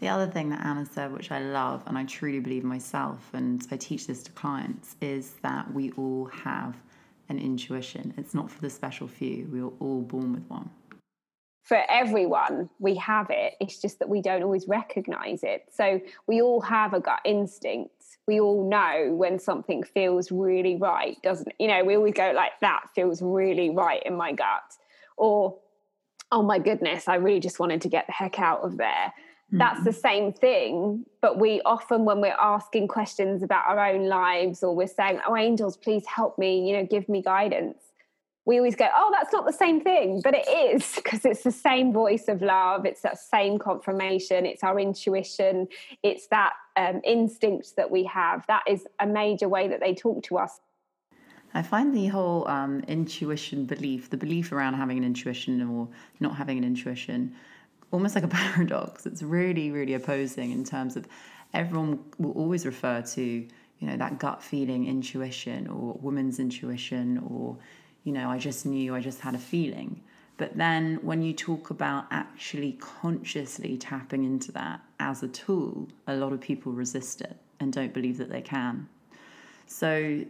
the 0.00 0.08
other 0.08 0.26
thing 0.26 0.48
that 0.48 0.64
Anna 0.64 0.86
said, 0.86 1.12
which 1.12 1.30
I 1.30 1.40
love 1.40 1.82
and 1.86 1.96
I 1.96 2.04
truly 2.04 2.40
believe 2.40 2.64
myself, 2.64 3.28
and 3.34 3.66
I 3.70 3.76
teach 3.76 4.06
this 4.06 4.22
to 4.24 4.32
clients, 4.32 4.96
is 5.02 5.34
that 5.42 5.72
we 5.74 5.92
all 5.92 6.24
have 6.32 6.74
an 7.28 7.38
intuition. 7.38 8.14
It's 8.16 8.32
not 8.32 8.50
for 8.50 8.62
the 8.62 8.70
special 8.70 9.06
few, 9.06 9.46
we 9.52 9.60
are 9.60 9.70
all 9.78 10.00
born 10.00 10.32
with 10.32 10.48
one. 10.48 10.70
For 11.70 11.80
everyone, 11.88 12.68
we 12.80 12.96
have 12.96 13.28
it. 13.30 13.54
It's 13.60 13.80
just 13.80 14.00
that 14.00 14.08
we 14.08 14.20
don't 14.20 14.42
always 14.42 14.66
recognize 14.66 15.44
it. 15.44 15.66
So 15.70 16.00
we 16.26 16.42
all 16.42 16.60
have 16.62 16.94
a 16.94 16.98
gut 16.98 17.20
instinct. 17.24 17.92
We 18.26 18.40
all 18.40 18.68
know 18.68 19.14
when 19.14 19.38
something 19.38 19.84
feels 19.84 20.32
really 20.32 20.74
right, 20.74 21.16
doesn't 21.22 21.52
you 21.60 21.68
know, 21.68 21.84
we 21.84 21.94
always 21.94 22.14
go 22.14 22.32
like 22.34 22.58
that 22.60 22.86
feels 22.96 23.22
really 23.22 23.70
right 23.70 24.02
in 24.04 24.16
my 24.16 24.32
gut. 24.32 24.64
Or 25.16 25.58
oh 26.32 26.42
my 26.42 26.58
goodness, 26.58 27.06
I 27.06 27.14
really 27.14 27.38
just 27.38 27.60
wanted 27.60 27.82
to 27.82 27.88
get 27.88 28.08
the 28.08 28.14
heck 28.14 28.40
out 28.40 28.62
of 28.62 28.76
there 28.76 29.12
that's 29.52 29.82
the 29.82 29.90
mm-hmm. 29.90 30.00
same 30.00 30.32
thing 30.32 31.04
but 31.20 31.40
we 31.40 31.60
often 31.62 32.04
when 32.04 32.20
we're 32.20 32.36
asking 32.38 32.86
questions 32.86 33.42
about 33.42 33.66
our 33.66 33.84
own 33.84 34.06
lives 34.06 34.62
or 34.62 34.76
we're 34.76 34.86
saying 34.86 35.18
oh 35.26 35.34
angels 35.34 35.76
please 35.76 36.06
help 36.06 36.38
me 36.38 36.68
you 36.68 36.76
know 36.76 36.86
give 36.86 37.08
me 37.08 37.20
guidance 37.20 37.89
we 38.46 38.56
always 38.56 38.74
go 38.74 38.88
oh 38.96 39.10
that's 39.12 39.32
not 39.32 39.46
the 39.46 39.52
same 39.52 39.80
thing. 39.80 40.20
But 40.22 40.34
it 40.34 40.48
is 40.48 40.94
because 40.96 41.24
it's 41.24 41.42
the 41.42 41.52
same 41.52 41.92
voice 41.92 42.28
of 42.28 42.42
love 42.42 42.86
it's 42.86 43.02
that 43.02 43.18
same 43.18 43.58
confirmation 43.58 44.46
it's 44.46 44.64
our 44.64 44.78
intuition 44.78 45.68
it's 46.02 46.26
that 46.28 46.52
um, 46.80 47.00
instinct 47.04 47.76
that 47.76 47.90
we 47.90 48.04
have. 48.04 48.46
That 48.46 48.62
is 48.66 48.86
a 48.98 49.06
major 49.06 49.48
way 49.48 49.68
that 49.68 49.80
they 49.80 49.94
talk 49.94 50.22
to 50.24 50.38
us. 50.38 50.60
I 51.52 51.62
find 51.62 51.94
the 51.94 52.06
whole 52.06 52.46
um, 52.48 52.80
intuition 52.86 53.64
belief, 53.64 54.10
the 54.10 54.16
belief 54.16 54.52
around 54.52 54.74
having 54.74 54.98
an 54.98 55.04
intuition 55.04 55.60
or 55.68 55.88
not 56.20 56.36
having 56.36 56.58
an 56.58 56.64
intuition, 56.64 57.34
almost 57.90 58.14
like 58.14 58.24
a 58.24 58.28
paradox. 58.40 59.06
It's 59.06 59.22
really, 59.22 59.70
really 59.70 59.94
opposing 59.94 60.52
in 60.52 60.64
terms 60.64 60.96
of 60.96 61.08
everyone 61.52 61.98
will 62.18 62.32
always 62.32 62.64
refer 62.64 63.02
to, 63.02 63.22
you 63.22 63.86
know, 63.86 63.96
that 63.96 64.20
gut 64.20 64.42
feeling, 64.42 64.86
intuition, 64.86 65.66
or 65.66 65.94
woman's 65.94 66.38
intuition, 66.38 67.18
or, 67.28 67.56
you 68.04 68.12
know, 68.12 68.30
I 68.30 68.38
just 68.38 68.66
knew, 68.66 68.94
I 68.94 69.00
just 69.00 69.20
had 69.20 69.34
a 69.34 69.38
feeling. 69.38 70.02
But 70.36 70.56
then 70.56 70.98
when 71.02 71.22
you 71.22 71.34
talk 71.34 71.68
about 71.70 72.06
actually 72.10 72.72
consciously 72.80 73.76
tapping 73.76 74.24
into 74.24 74.52
that 74.52 74.80
as 74.98 75.22
a 75.22 75.28
tool, 75.28 75.88
a 76.06 76.16
lot 76.16 76.32
of 76.32 76.40
people 76.40 76.72
resist 76.72 77.20
it 77.20 77.36
and 77.60 77.72
don't 77.72 77.92
believe 77.92 78.16
that 78.18 78.30
they 78.30 78.40
can. 78.40 78.88
So 79.66 80.24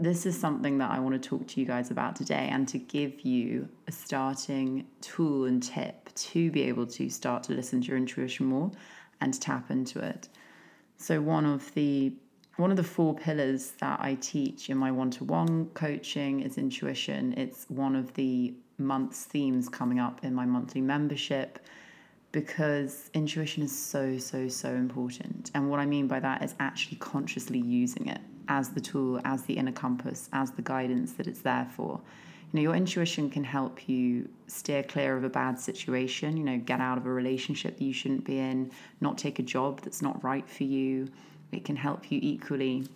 this 0.00 0.26
is 0.26 0.38
something 0.38 0.78
that 0.78 0.90
I 0.90 0.98
want 0.98 1.22
to 1.22 1.28
talk 1.28 1.46
to 1.46 1.60
you 1.60 1.66
guys 1.66 1.92
about 1.92 2.16
today 2.16 2.48
and 2.50 2.66
to 2.68 2.78
give 2.78 3.20
you 3.20 3.68
a 3.86 3.92
starting 3.92 4.84
tool 5.00 5.44
and 5.44 5.62
tip 5.62 6.12
to 6.14 6.50
be 6.50 6.62
able 6.64 6.86
to 6.88 7.08
start 7.08 7.44
to 7.44 7.52
listen 7.52 7.80
to 7.82 7.86
your 7.86 7.96
intuition 7.96 8.46
more 8.46 8.72
and 9.20 9.40
tap 9.40 9.70
into 9.70 10.00
it. 10.00 10.28
So 10.96 11.20
one 11.20 11.46
of 11.46 11.72
the 11.74 12.12
one 12.62 12.70
of 12.70 12.76
the 12.76 12.84
four 12.84 13.12
pillars 13.12 13.72
that 13.80 13.98
I 14.00 14.14
teach 14.20 14.70
in 14.70 14.78
my 14.78 14.92
one-to-one 14.92 15.66
coaching 15.74 16.42
is 16.42 16.58
intuition. 16.58 17.34
It's 17.36 17.68
one 17.68 17.96
of 17.96 18.14
the 18.14 18.54
month's 18.78 19.24
themes 19.24 19.68
coming 19.68 19.98
up 19.98 20.24
in 20.24 20.32
my 20.32 20.46
monthly 20.46 20.80
membership 20.80 21.58
because 22.30 23.10
intuition 23.14 23.64
is 23.64 23.76
so 23.76 24.16
so 24.16 24.46
so 24.46 24.68
important. 24.68 25.50
And 25.54 25.70
what 25.70 25.80
I 25.80 25.86
mean 25.86 26.06
by 26.06 26.20
that 26.20 26.44
is 26.44 26.54
actually 26.60 26.98
consciously 26.98 27.58
using 27.58 28.06
it 28.06 28.20
as 28.46 28.68
the 28.68 28.80
tool, 28.80 29.20
as 29.24 29.42
the 29.42 29.54
inner 29.54 29.72
compass, 29.72 30.28
as 30.32 30.52
the 30.52 30.62
guidance 30.62 31.14
that 31.14 31.26
it's 31.26 31.40
there 31.40 31.68
for. 31.76 32.00
You 32.52 32.58
know, 32.58 32.62
your 32.62 32.76
intuition 32.76 33.28
can 33.28 33.42
help 33.42 33.88
you 33.88 34.28
steer 34.46 34.84
clear 34.84 35.16
of 35.16 35.24
a 35.24 35.28
bad 35.28 35.58
situation, 35.58 36.36
you 36.36 36.44
know, 36.44 36.58
get 36.58 36.78
out 36.78 36.96
of 36.96 37.06
a 37.06 37.12
relationship 37.12 37.78
that 37.78 37.84
you 37.84 37.92
shouldn't 37.92 38.24
be 38.24 38.38
in, 38.38 38.70
not 39.00 39.18
take 39.18 39.40
a 39.40 39.42
job 39.42 39.80
that's 39.80 40.00
not 40.00 40.22
right 40.22 40.48
for 40.48 40.62
you. 40.62 41.08
It 41.52 41.64
can 41.64 41.76
help 41.76 42.10
you 42.10 42.18
equally 42.22 42.88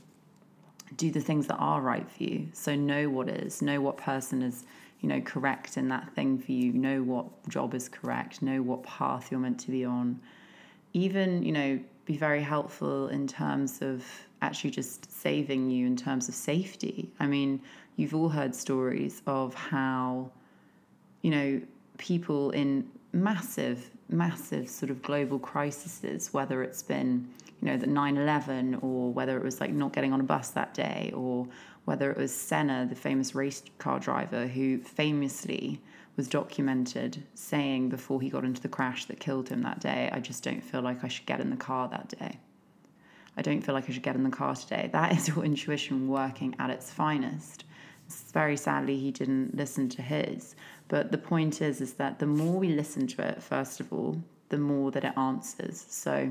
do 0.97 1.11
the 1.11 1.21
things 1.21 1.47
that 1.49 1.57
are 1.57 1.81
right 1.81 2.09
for 2.11 2.23
you. 2.23 2.49
So 2.53 2.75
know 2.75 3.09
what 3.09 3.29
is, 3.29 3.63
know 3.63 3.81
what 3.81 3.97
person 3.97 4.43
is, 4.43 4.65
you 5.01 5.09
know, 5.09 5.21
correct 5.21 5.77
in 5.77 5.89
that 5.89 6.13
thing 6.15 6.39
for 6.39 6.53
you, 6.53 6.73
know 6.73 7.03
what 7.03 7.27
job 7.49 7.75
is 7.75 7.89
correct, 7.89 8.43
know 8.43 8.63
what 8.63 8.83
path 8.83 9.31
you're 9.31 9.41
meant 9.41 9.61
to 9.61 9.71
be 9.71 9.85
on. 9.85 10.21
Even, 10.93 11.43
you 11.43 11.53
know, 11.53 11.79
be 12.07 12.17
very 12.17 12.43
helpful 12.43 13.09
in 13.09 13.27
terms 13.27 13.83
of 13.83 14.05
actually 14.43 14.71
just 14.71 15.11
saving 15.13 15.71
you 15.71 15.87
in 15.87 15.97
terms 15.97 16.29
of 16.29 16.35
safety. 16.35 17.11
I 17.21 17.27
mean, 17.27 17.61
you've 17.97 18.15
all 18.15 18.29
heard 18.29 18.55
stories 18.55 19.23
of 19.27 19.55
how, 19.55 20.31
you 21.23 21.31
know, 21.31 21.61
people 21.99 22.51
in 22.51 22.89
massive, 23.13 23.91
massive 24.09 24.69
sort 24.69 24.91
of 24.91 25.03
global 25.03 25.39
crises, 25.39 26.33
whether 26.33 26.63
it's 26.63 26.83
been, 26.83 27.29
you 27.61 27.69
know, 27.69 27.77
the 27.77 27.87
9 27.87 28.17
11 28.17 28.77
or 28.77 29.13
whether 29.13 29.37
it 29.37 29.45
was 29.45 29.61
like 29.61 29.73
not 29.73 29.93
getting 29.93 30.13
on 30.13 30.21
a 30.21 30.25
bus 30.25 30.51
that 30.51 30.75
day 30.75 31.13
or 31.15 31.49
whether 31.85 32.11
it 32.11 32.19
was 32.19 32.35
Senna, 32.35 32.87
the 32.89 32.95
famous 32.95 33.35
race 33.35 33.63
car 33.79 33.99
driver 33.99 34.47
who 34.47 34.79
famously 34.79 35.81
was 36.17 36.29
documented 36.29 37.23
saying 37.35 37.89
before 37.89 38.21
he 38.21 38.31
got 38.31 38.45
into 38.45 38.61
the 38.61 38.69
crash 38.69 39.05
that 39.07 39.21
killed 39.21 39.49
him 39.49 39.63
that 39.63 39.81
day, 39.81 40.11
I 40.13 40.21
just 40.21 40.43
don't 40.43 40.63
feel 40.63 40.83
like 40.83 41.05
I 41.05 41.09
should 41.09 41.27
get 41.27 41.41
in 41.41 41.51
the 41.51 41.57
car 41.57 41.89
that 41.89 42.09
day. 42.09 42.39
I 43.37 43.43
don't 43.43 43.61
feel 43.61 43.75
like 43.75 43.89
I 43.89 43.93
should 43.93 44.03
get 44.03 44.17
in 44.17 44.25
the 44.25 44.31
car 44.31 44.55
today. 44.55 44.89
That 44.93 45.13
is 45.13 45.29
your 45.29 45.45
intuition 45.45 46.09
working 46.09 46.57
at 46.59 46.71
its 46.71 46.91
finest. 46.91 47.65
Very 48.33 48.57
sadly, 48.57 48.97
he 48.97 49.11
didn't 49.11 49.57
listen 49.57 49.89
to 49.91 50.03
his. 50.03 50.57
But 50.89 51.13
the 51.13 51.19
point 51.19 51.61
is, 51.61 51.81
is 51.81 51.95
that 51.95 52.19
the 52.19 52.27
more 52.27 52.59
we 52.59 52.69
listen 52.69 53.07
to 53.09 53.29
it, 53.29 53.43
first 53.43 53.81
of 53.81 53.93
all, 53.93 54.23
the 54.49 54.59
more 54.59 54.91
that 54.93 55.05
it 55.05 55.13
answers. 55.19 55.85
So 55.89 56.31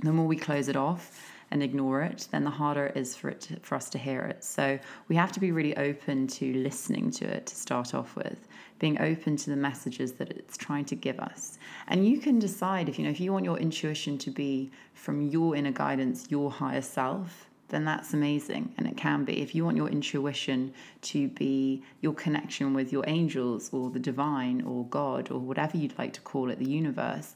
the 0.00 0.12
more 0.12 0.26
we 0.26 0.36
close 0.36 0.68
it 0.68 0.76
off 0.76 1.32
and 1.50 1.62
ignore 1.62 2.02
it, 2.02 2.28
then 2.30 2.44
the 2.44 2.50
harder 2.50 2.86
it 2.86 2.96
is 2.96 3.16
for 3.16 3.30
it 3.30 3.40
to, 3.40 3.58
for 3.60 3.74
us 3.74 3.88
to 3.90 3.98
hear 3.98 4.20
it. 4.22 4.44
So 4.44 4.78
we 5.08 5.16
have 5.16 5.32
to 5.32 5.40
be 5.40 5.50
really 5.50 5.76
open 5.76 6.26
to 6.28 6.52
listening 6.54 7.10
to 7.12 7.24
it 7.24 7.46
to 7.46 7.56
start 7.56 7.94
off 7.94 8.14
with, 8.16 8.48
being 8.78 9.00
open 9.00 9.36
to 9.36 9.50
the 9.50 9.56
messages 9.56 10.12
that 10.14 10.30
it's 10.30 10.56
trying 10.56 10.84
to 10.86 10.94
give 10.94 11.18
us. 11.18 11.58
And 11.88 12.06
you 12.06 12.20
can 12.20 12.38
decide 12.38 12.88
if 12.88 12.98
you 12.98 13.04
know 13.04 13.10
if 13.10 13.20
you 13.20 13.32
want 13.32 13.44
your 13.44 13.58
intuition 13.58 14.18
to 14.18 14.30
be 14.30 14.70
from 14.92 15.22
your 15.22 15.56
inner 15.56 15.72
guidance, 15.72 16.26
your 16.30 16.50
higher 16.50 16.82
self, 16.82 17.48
then 17.68 17.84
that's 17.84 18.14
amazing 18.14 18.72
and 18.78 18.86
it 18.86 18.96
can 18.96 19.24
be. 19.24 19.42
If 19.42 19.54
you 19.54 19.64
want 19.64 19.76
your 19.76 19.88
intuition 19.88 20.72
to 21.02 21.28
be 21.28 21.82
your 22.00 22.14
connection 22.14 22.74
with 22.74 22.92
your 22.92 23.04
angels 23.06 23.70
or 23.72 23.90
the 23.90 23.98
divine 23.98 24.62
or 24.62 24.86
God 24.86 25.30
or 25.30 25.38
whatever 25.38 25.76
you'd 25.76 25.98
like 25.98 26.14
to 26.14 26.20
call 26.22 26.50
it, 26.50 26.58
the 26.58 26.68
universe, 26.68 27.34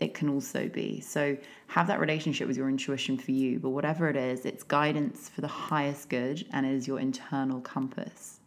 it 0.00 0.14
can 0.14 0.28
also 0.28 0.68
be. 0.68 1.00
So 1.00 1.36
have 1.68 1.86
that 1.86 2.00
relationship 2.00 2.48
with 2.48 2.56
your 2.56 2.68
intuition 2.68 3.16
for 3.16 3.32
you, 3.32 3.58
but 3.58 3.70
whatever 3.70 4.08
it 4.08 4.16
is, 4.16 4.44
it's 4.44 4.62
guidance 4.62 5.28
for 5.28 5.40
the 5.40 5.48
highest 5.48 6.08
good 6.08 6.44
and 6.52 6.66
it 6.66 6.72
is 6.72 6.86
your 6.86 7.00
internal 7.00 7.60
compass. 7.60 8.40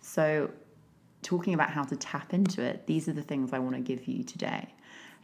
So 0.00 0.50
talking 1.22 1.54
about 1.54 1.70
how 1.70 1.84
to 1.84 1.96
tap 1.96 2.34
into 2.34 2.62
it, 2.62 2.86
these 2.86 3.08
are 3.08 3.12
the 3.12 3.22
things 3.22 3.52
I 3.52 3.58
want 3.58 3.76
to 3.76 3.80
give 3.80 4.06
you 4.06 4.22
today. 4.24 4.68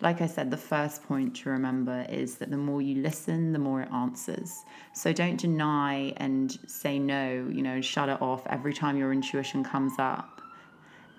Like 0.00 0.21
I 0.21 0.27
said, 0.27 0.50
the 0.50 0.57
first 0.57 1.03
point 1.03 1.35
to 1.37 1.50
remember 1.50 2.07
is 2.09 2.37
that 2.37 2.50
the 2.50 2.57
more 2.57 2.81
you 2.81 3.03
listen, 3.03 3.53
the 3.53 3.59
more 3.59 3.83
it 3.83 3.91
answers. 3.93 4.62
So 4.93 5.12
don't 5.12 5.37
deny 5.37 6.12
and 6.19 6.57
say 6.69 7.00
no, 7.00 7.49
you 7.50 7.62
know, 7.62 7.81
shut 7.81 8.09
it 8.09 8.23
off 8.23 8.47
every 8.47 8.73
time 8.73 8.97
your 8.97 9.12
intuition 9.12 9.65
comes 9.65 9.95
up. 9.99 10.41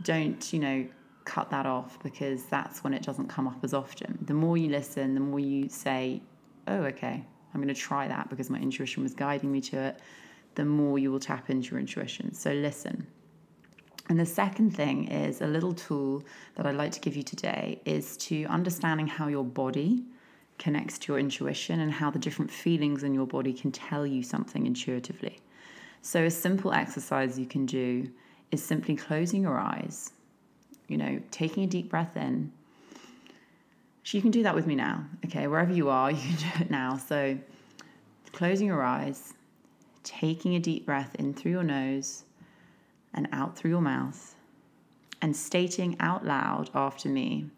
Don't, 0.03 0.53
you 0.53 0.59
know, 0.59 0.87
cut 1.29 1.51
that 1.51 1.67
off 1.67 1.99
because 2.01 2.43
that's 2.45 2.83
when 2.83 2.93
it 2.93 3.03
doesn't 3.03 3.27
come 3.27 3.47
up 3.47 3.63
as 3.63 3.73
often. 3.73 4.17
The 4.23 4.33
more 4.33 4.57
you 4.57 4.69
listen, 4.69 5.13
the 5.13 5.19
more 5.19 5.39
you 5.39 5.69
say, 5.69 6.21
oh, 6.67 6.81
okay, 6.85 7.23
I'm 7.53 7.61
going 7.61 7.73
to 7.73 7.79
try 7.79 8.07
that 8.07 8.29
because 8.29 8.49
my 8.49 8.59
intuition 8.59 9.03
was 9.03 9.13
guiding 9.13 9.51
me 9.51 9.61
to 9.61 9.77
it, 9.77 9.99
the 10.55 10.65
more 10.65 10.97
you 10.97 11.11
will 11.11 11.19
tap 11.19 11.51
into 11.51 11.71
your 11.71 11.79
intuition. 11.79 12.33
So 12.33 12.51
listen. 12.51 13.05
And 14.09 14.19
the 14.19 14.25
second 14.25 14.71
thing 14.75 15.07
is 15.07 15.41
a 15.41 15.47
little 15.47 15.73
tool 15.73 16.23
that 16.55 16.65
I'd 16.65 16.75
like 16.75 16.91
to 16.93 16.99
give 16.99 17.15
you 17.15 17.21
today 17.21 17.79
is 17.85 18.17
to 18.17 18.45
understanding 18.45 19.05
how 19.05 19.27
your 19.27 19.45
body 19.45 20.03
connects 20.57 20.97
to 20.99 21.13
your 21.13 21.19
intuition 21.19 21.79
and 21.79 21.91
how 21.91 22.09
the 22.09 22.17
different 22.17 22.49
feelings 22.49 23.03
in 23.03 23.13
your 23.13 23.27
body 23.27 23.53
can 23.53 23.71
tell 23.71 24.05
you 24.05 24.23
something 24.23 24.65
intuitively. 24.65 25.37
So, 26.01 26.23
a 26.23 26.31
simple 26.31 26.73
exercise 26.73 27.37
you 27.37 27.45
can 27.45 27.67
do 27.67 28.09
is 28.51 28.63
simply 28.63 28.95
closing 28.95 29.43
your 29.43 29.59
eyes, 29.59 30.11
you 30.89 30.97
know, 30.97 31.21
taking 31.31 31.63
a 31.63 31.67
deep 31.67 31.89
breath 31.89 32.17
in. 32.17 32.51
So, 34.03 34.17
you 34.17 34.21
can 34.21 34.31
do 34.31 34.43
that 34.43 34.55
with 34.55 34.65
me 34.65 34.75
now, 34.75 35.05
okay? 35.25 35.47
Wherever 35.47 35.71
you 35.71 35.89
are, 35.89 36.11
you 36.11 36.17
can 36.17 36.35
do 36.35 36.63
it 36.63 36.71
now. 36.71 36.97
So, 36.97 37.37
closing 38.33 38.67
your 38.67 38.83
eyes, 38.83 39.33
taking 40.03 40.55
a 40.55 40.59
deep 40.59 40.85
breath 40.85 41.15
in 41.15 41.33
through 41.33 41.51
your 41.51 41.63
nose 41.63 42.23
and 43.13 43.27
out 43.31 43.55
through 43.57 43.71
your 43.71 43.81
mouth, 43.81 44.35
and 45.21 45.35
stating 45.35 45.95
out 45.99 46.25
loud 46.25 46.69
after 46.73 47.09
me, 47.09 47.49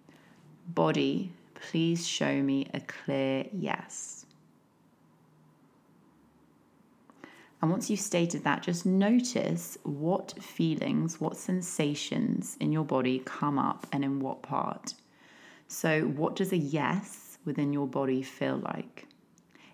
Body, 0.68 1.32
please 1.56 2.08
show 2.08 2.42
me 2.42 2.68
a 2.74 2.80
clear 2.82 3.46
yes. 3.54 4.21
And 7.62 7.70
once 7.70 7.90
you've 7.90 8.00
stated 8.00 8.44
that, 8.44 8.64
just 8.64 8.86
notice 8.86 9.78
what 9.84 10.34
feelings, 10.42 11.22
what 11.22 11.38
sensations 11.38 12.58
in 12.60 12.72
your 12.72 12.84
body 12.84 13.22
come 13.26 13.60
up 13.60 13.86
and 13.92 14.04
in 14.04 14.20
what 14.20 14.42
part. 14.42 14.96
So, 15.68 16.02
what 16.02 16.36
does 16.36 16.52
a 16.52 16.58
yes 16.58 17.38
within 17.46 17.72
your 17.72 17.88
body 17.88 18.24
feel 18.24 18.58
like? 18.58 19.08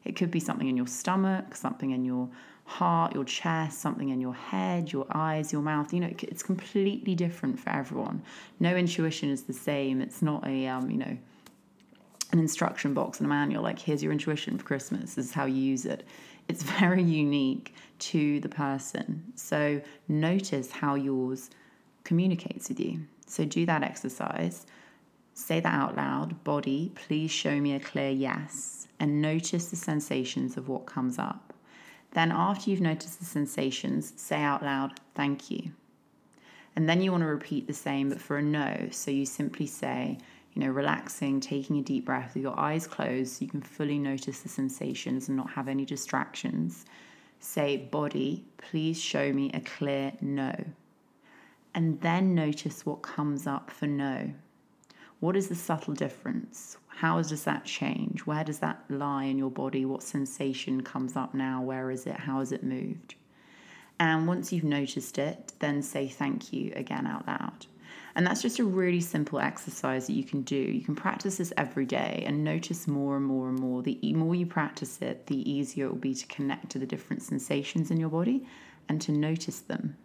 It 0.03 0.15
could 0.15 0.32
be 0.32 0.39
something 0.39 0.67
in 0.67 0.77
your 0.77 0.88
stomach, 0.88 1.56
something 1.56 1.91
in 1.91 2.03
your 2.03 2.29
heart, 2.65 3.15
your 3.15 3.24
chest, 3.24 3.79
something 3.79 4.10
in 4.10 4.20
your 4.20 4.36
head, 4.36 4.91
your 4.91 5.08
eyes, 5.12 5.53
your 5.53 5.62
mouth. 5.62 5.94
You 5.94 6.01
know, 6.01 6.13
it's 6.22 6.44
completely 6.44 7.15
different 7.15 7.60
for 7.60 7.70
everyone. 7.70 8.22
No 8.60 8.75
intuition 8.75 9.29
is 9.29 9.44
the 9.44 9.53
same. 9.53 10.01
It's 10.01 10.22
not 10.22 10.46
a, 10.46 10.67
um, 10.67 10.91
you 10.91 10.98
know, 10.98 11.17
an 12.32 12.39
instruction 12.39 12.94
box 12.94 13.20
and 13.20 13.25
a 13.25 13.29
manual 13.29 13.63
like 13.63 13.79
here's 13.79 14.03
your 14.03 14.12
intuition 14.12 14.58
for 14.58 14.65
christmas 14.65 15.13
this 15.13 15.27
is 15.27 15.32
how 15.32 15.46
you 15.46 15.62
use 15.62 15.86
it 15.86 16.06
it's 16.48 16.63
very 16.80 17.04
unique 17.04 17.74
to 18.00 18.39
the 18.39 18.50
person. 18.50 19.24
So 19.36 19.82
notice 20.08 20.72
how 20.72 20.96
yours 20.96 21.50
communicates 22.04 22.70
with 22.70 22.80
you. 22.80 23.01
So 23.25 23.46
do 23.46 23.66
that 23.66 23.84
exercise. 23.84 24.66
Say 25.34 25.60
that 25.60 25.74
out 25.74 25.96
loud. 25.96 26.44
Body 26.44 26.92
please 26.96 27.32
show 27.32 27.60
me 27.60 27.74
a 27.74 27.80
clear 27.80 28.10
yes 28.10 28.88
and 29.00 29.22
notice 29.22 29.68
the 29.68 29.75
sensations 29.75 30.58
of 30.58 30.70
what 30.70 30.86
comes 30.86 31.20
up. 31.20 31.54
Then, 32.12 32.32
after 32.32 32.70
you've 32.72 32.82
noticed 32.82 33.20
the 33.20 33.25
sensations, 33.25 34.13
say 34.16 34.42
out 34.42 34.63
loud, 34.63 35.00
thank 35.13 35.51
you. 35.51 35.72
And 36.75 36.88
then 36.88 37.01
you 37.01 37.12
want 37.12 37.22
to 37.22 37.27
repeat 37.27 37.68
the 37.68 37.74
same, 37.74 38.10
but 38.10 38.22
for 38.22 38.38
a 38.38 38.42
no. 38.42 38.88
So 38.92 39.12
you 39.12 39.25
simply 39.25 39.68
say, 39.68 40.18
you 40.58 40.64
know, 40.64 40.72
relaxing, 40.72 41.40
taking 41.40 41.78
a 41.78 41.84
deep 41.84 42.06
breath 42.06 42.34
with 42.34 42.42
your 42.42 42.60
eyes 42.60 42.88
closed 42.88 43.34
so 43.34 43.46
you 43.46 43.52
can 43.52 43.62
fully 43.62 44.00
notice 44.00 44.40
the 44.40 44.50
sensations 44.50 45.27
and 45.27 45.38
not 45.38 45.51
have 45.51 45.68
any 45.68 45.86
distractions. 45.86 46.84
Say, 47.40 47.77
body, 47.77 48.44
please 48.58 49.00
show 49.00 49.31
me 49.31 49.51
a 49.53 49.60
clear 49.60 50.14
no. 50.20 50.51
And 51.75 52.01
then 52.01 52.34
notice 52.34 52.88
what 52.88 53.03
comes 53.03 53.46
up 53.46 53.70
for 53.70 53.86
no. 53.86 54.31
What 55.20 55.36
is 55.36 55.48
the 55.48 55.53
subtle 55.53 55.94
difference? 55.94 56.77
How 56.88 57.22
does 57.22 57.44
that 57.44 57.66
change? 57.66 58.25
Where 58.25 58.44
does 58.44 58.58
that 58.58 58.84
lie 58.90 59.25
in 59.25 59.38
your 59.38 59.51
body? 59.51 59.86
What 59.86 60.01
sensation 60.01 60.81
comes 60.81 61.16
up 61.16 61.36
now? 61.36 61.62
Where 61.62 61.92
is 61.92 62.08
it? 62.08 62.16
How 62.16 62.40
has 62.40 62.51
it 62.51 62.64
moved? 62.64 63.14
And 64.00 64.27
once 64.27 64.51
you've 64.51 64.64
noticed 64.64 65.20
it, 65.20 65.53
then 65.60 65.84
say 65.84 66.08
thank 66.08 66.51
you 66.51 66.74
again 66.75 67.05
out 67.05 67.27
loud. 67.27 67.68
And 68.18 68.25
that's 68.25 68.42
just 68.42 68.58
a 68.58 68.64
really 68.64 69.00
simple 69.00 69.38
exercise 69.40 70.08
that 70.08 70.14
you 70.14 70.24
can 70.24 70.42
do. 70.42 70.56
You 70.56 70.82
can 70.82 70.96
practice 70.96 71.38
this 71.38 71.53
every 71.56 71.86
day 71.86 72.24
and 72.25 72.44
notice 72.44 72.88
more 72.88 73.16
and 73.16 73.24
more 73.24 73.48
and 73.48 73.60
more. 73.60 73.84
The 73.84 74.00
more 74.16 74.34
you 74.34 74.48
practice 74.48 75.00
it, 75.03 75.27
the 75.27 75.50
easier 75.50 75.86
it 75.86 75.90
will 75.90 76.00
be 76.00 76.16
to 76.16 76.25
connect 76.25 76.72
to 76.72 76.80
the 76.80 76.88
different 76.88 77.22
sensations 77.22 77.92
in 77.92 78.00
your 78.00 78.10
body 78.10 78.48
and 78.90 79.00
to 79.01 79.12
notice 79.12 79.60
them 79.60 79.96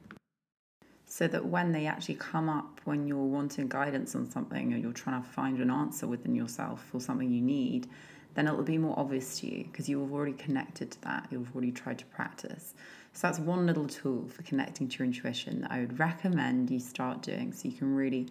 so 1.07 1.27
that 1.27 1.47
when 1.47 1.73
they 1.73 1.87
actually 1.87 2.17
come 2.17 2.51
up 2.51 2.81
when 2.85 3.07
you're 3.07 3.19
wanting 3.19 3.69
guidance 3.69 4.15
on 4.15 4.31
something 4.31 4.75
or 4.75 4.77
you're 4.77 4.93
trying 4.93 5.23
to 5.23 5.29
find 5.29 5.59
an 5.61 5.71
answer 5.71 6.07
within 6.07 6.35
yourself 6.35 6.85
for 6.91 7.01
something 7.01 7.31
you 7.31 7.41
need, 7.41 7.87
then 8.35 8.47
it 8.47 8.57
will 8.57 8.63
be 8.63 8.79
more 8.79 8.99
obvious 8.99 9.39
to 9.39 9.47
you 9.47 9.65
because 9.65 9.89
you've 9.89 10.13
already 10.13 10.33
connected 10.33 10.91
to 10.91 11.01
that. 11.03 11.29
You've 11.31 11.55
already 11.55 11.73
tried 11.73 11.99
to 11.99 12.07
practice. 12.07 12.75
So 13.13 13.27
that's 13.27 13.39
one 13.39 13.67
little 13.67 13.87
tool 13.87 14.29
for 14.29 14.43
connecting 14.43 14.89
to 14.89 14.99
your 14.99 15.07
intuition 15.07 15.63
that 15.63 15.71
I 15.71 15.81
would 15.81 15.99
recommend 15.99 16.71
you 16.71 16.81
start 16.81 17.23
doing 17.23 17.53
so 17.53 17.69
you 17.69 17.77
can 17.77 17.95
really 17.95 18.29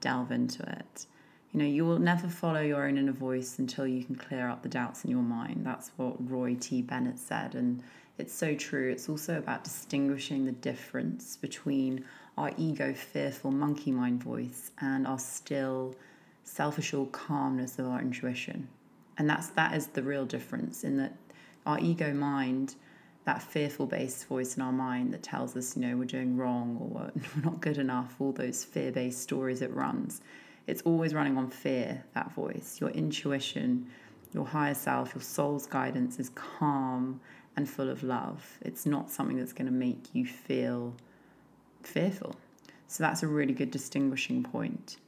delve 0.00 0.32
into 0.32 0.62
it. 0.62 1.06
You 1.52 1.60
know, 1.60 1.66
you 1.66 1.84
will 1.84 2.00
never 2.00 2.26
follow 2.28 2.60
your 2.60 2.84
own 2.84 2.98
inner 2.98 3.12
voice 3.12 3.60
until 3.60 3.86
you 3.86 4.02
can 4.04 4.16
clear 4.16 4.48
up 4.48 4.62
the 4.62 4.68
doubts 4.68 5.04
in 5.04 5.10
your 5.10 5.22
mind. 5.22 5.64
That's 5.64 5.92
what 5.96 6.28
Roy 6.28 6.56
T. 6.56 6.82
Bennett 6.82 7.18
said. 7.18 7.54
And 7.54 7.80
it's 8.18 8.34
so 8.34 8.54
true. 8.54 8.90
It's 8.90 9.08
also 9.08 9.38
about 9.38 9.62
distinguishing 9.62 10.44
the 10.44 10.52
difference 10.52 11.36
between 11.36 12.04
our 12.36 12.50
ego 12.56 12.92
fearful 12.92 13.52
monkey 13.52 13.92
mind 13.92 14.22
voice 14.22 14.72
and 14.80 15.06
our 15.06 15.18
still 15.18 15.94
self 16.42 16.78
assured 16.78 17.12
calmness 17.12 17.78
of 17.78 17.86
our 17.86 18.00
intuition. 18.00 18.68
And 19.16 19.30
that's 19.30 19.48
that 19.50 19.74
is 19.74 19.88
the 19.88 20.02
real 20.02 20.26
difference 20.26 20.84
in 20.84 20.96
that 20.98 21.14
our 21.66 21.78
ego 21.78 22.12
mind, 22.12 22.74
that 23.24 23.42
fearful 23.42 23.86
based 23.86 24.26
voice 24.26 24.56
in 24.56 24.62
our 24.62 24.72
mind 24.72 25.12
that 25.12 25.22
tells 25.22 25.56
us, 25.56 25.76
you 25.76 25.82
know, 25.82 25.96
we're 25.96 26.04
doing 26.04 26.36
wrong 26.36 26.76
or 26.80 26.86
we're 26.86 27.42
not 27.42 27.60
good 27.60 27.78
enough, 27.78 28.16
all 28.18 28.32
those 28.32 28.64
fear 28.64 28.92
based 28.92 29.22
stories 29.22 29.62
it 29.62 29.72
runs. 29.72 30.20
It's 30.66 30.82
always 30.82 31.14
running 31.14 31.36
on 31.36 31.50
fear, 31.50 32.04
that 32.14 32.32
voice. 32.32 32.78
Your 32.80 32.90
intuition, 32.90 33.86
your 34.32 34.46
higher 34.46 34.74
self, 34.74 35.14
your 35.14 35.22
soul's 35.22 35.66
guidance 35.66 36.18
is 36.18 36.30
calm 36.30 37.20
and 37.56 37.68
full 37.68 37.88
of 37.88 38.02
love. 38.02 38.58
It's 38.62 38.86
not 38.86 39.10
something 39.10 39.36
that's 39.36 39.52
going 39.52 39.66
to 39.66 39.72
make 39.72 40.14
you 40.14 40.26
feel 40.26 40.94
fearful. 41.82 42.34
So 42.88 43.02
that's 43.02 43.22
a 43.22 43.26
really 43.26 43.52
good 43.52 43.70
distinguishing 43.70 44.42
point 44.42 44.98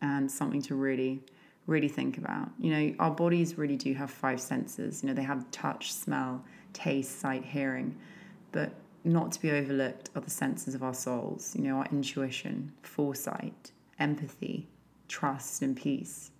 and 0.00 0.30
something 0.30 0.62
to 0.62 0.74
really, 0.74 1.20
really 1.66 1.88
think 1.88 2.18
about. 2.18 2.50
You 2.58 2.70
know, 2.70 2.94
our 2.98 3.10
bodies 3.10 3.58
really 3.58 3.76
do 3.76 3.94
have 3.94 4.10
five 4.10 4.40
senses. 4.40 5.02
You 5.02 5.08
know, 5.08 5.14
they 5.14 5.22
have 5.22 5.50
touch, 5.50 5.92
smell, 5.92 6.44
taste, 6.72 7.20
sight, 7.20 7.44
hearing, 7.44 7.96
but 8.52 8.72
not 9.04 9.32
to 9.32 9.42
be 9.42 9.50
overlooked 9.50 10.10
are 10.14 10.20
the 10.20 10.30
senses 10.30 10.74
of 10.74 10.82
our 10.82 10.94
souls, 10.94 11.54
you 11.56 11.62
know, 11.62 11.76
our 11.76 11.86
intuition, 11.86 12.72
foresight, 12.82 13.72
empathy, 13.98 14.68
trust, 15.08 15.62
and 15.62 15.76
peace. 15.76 16.30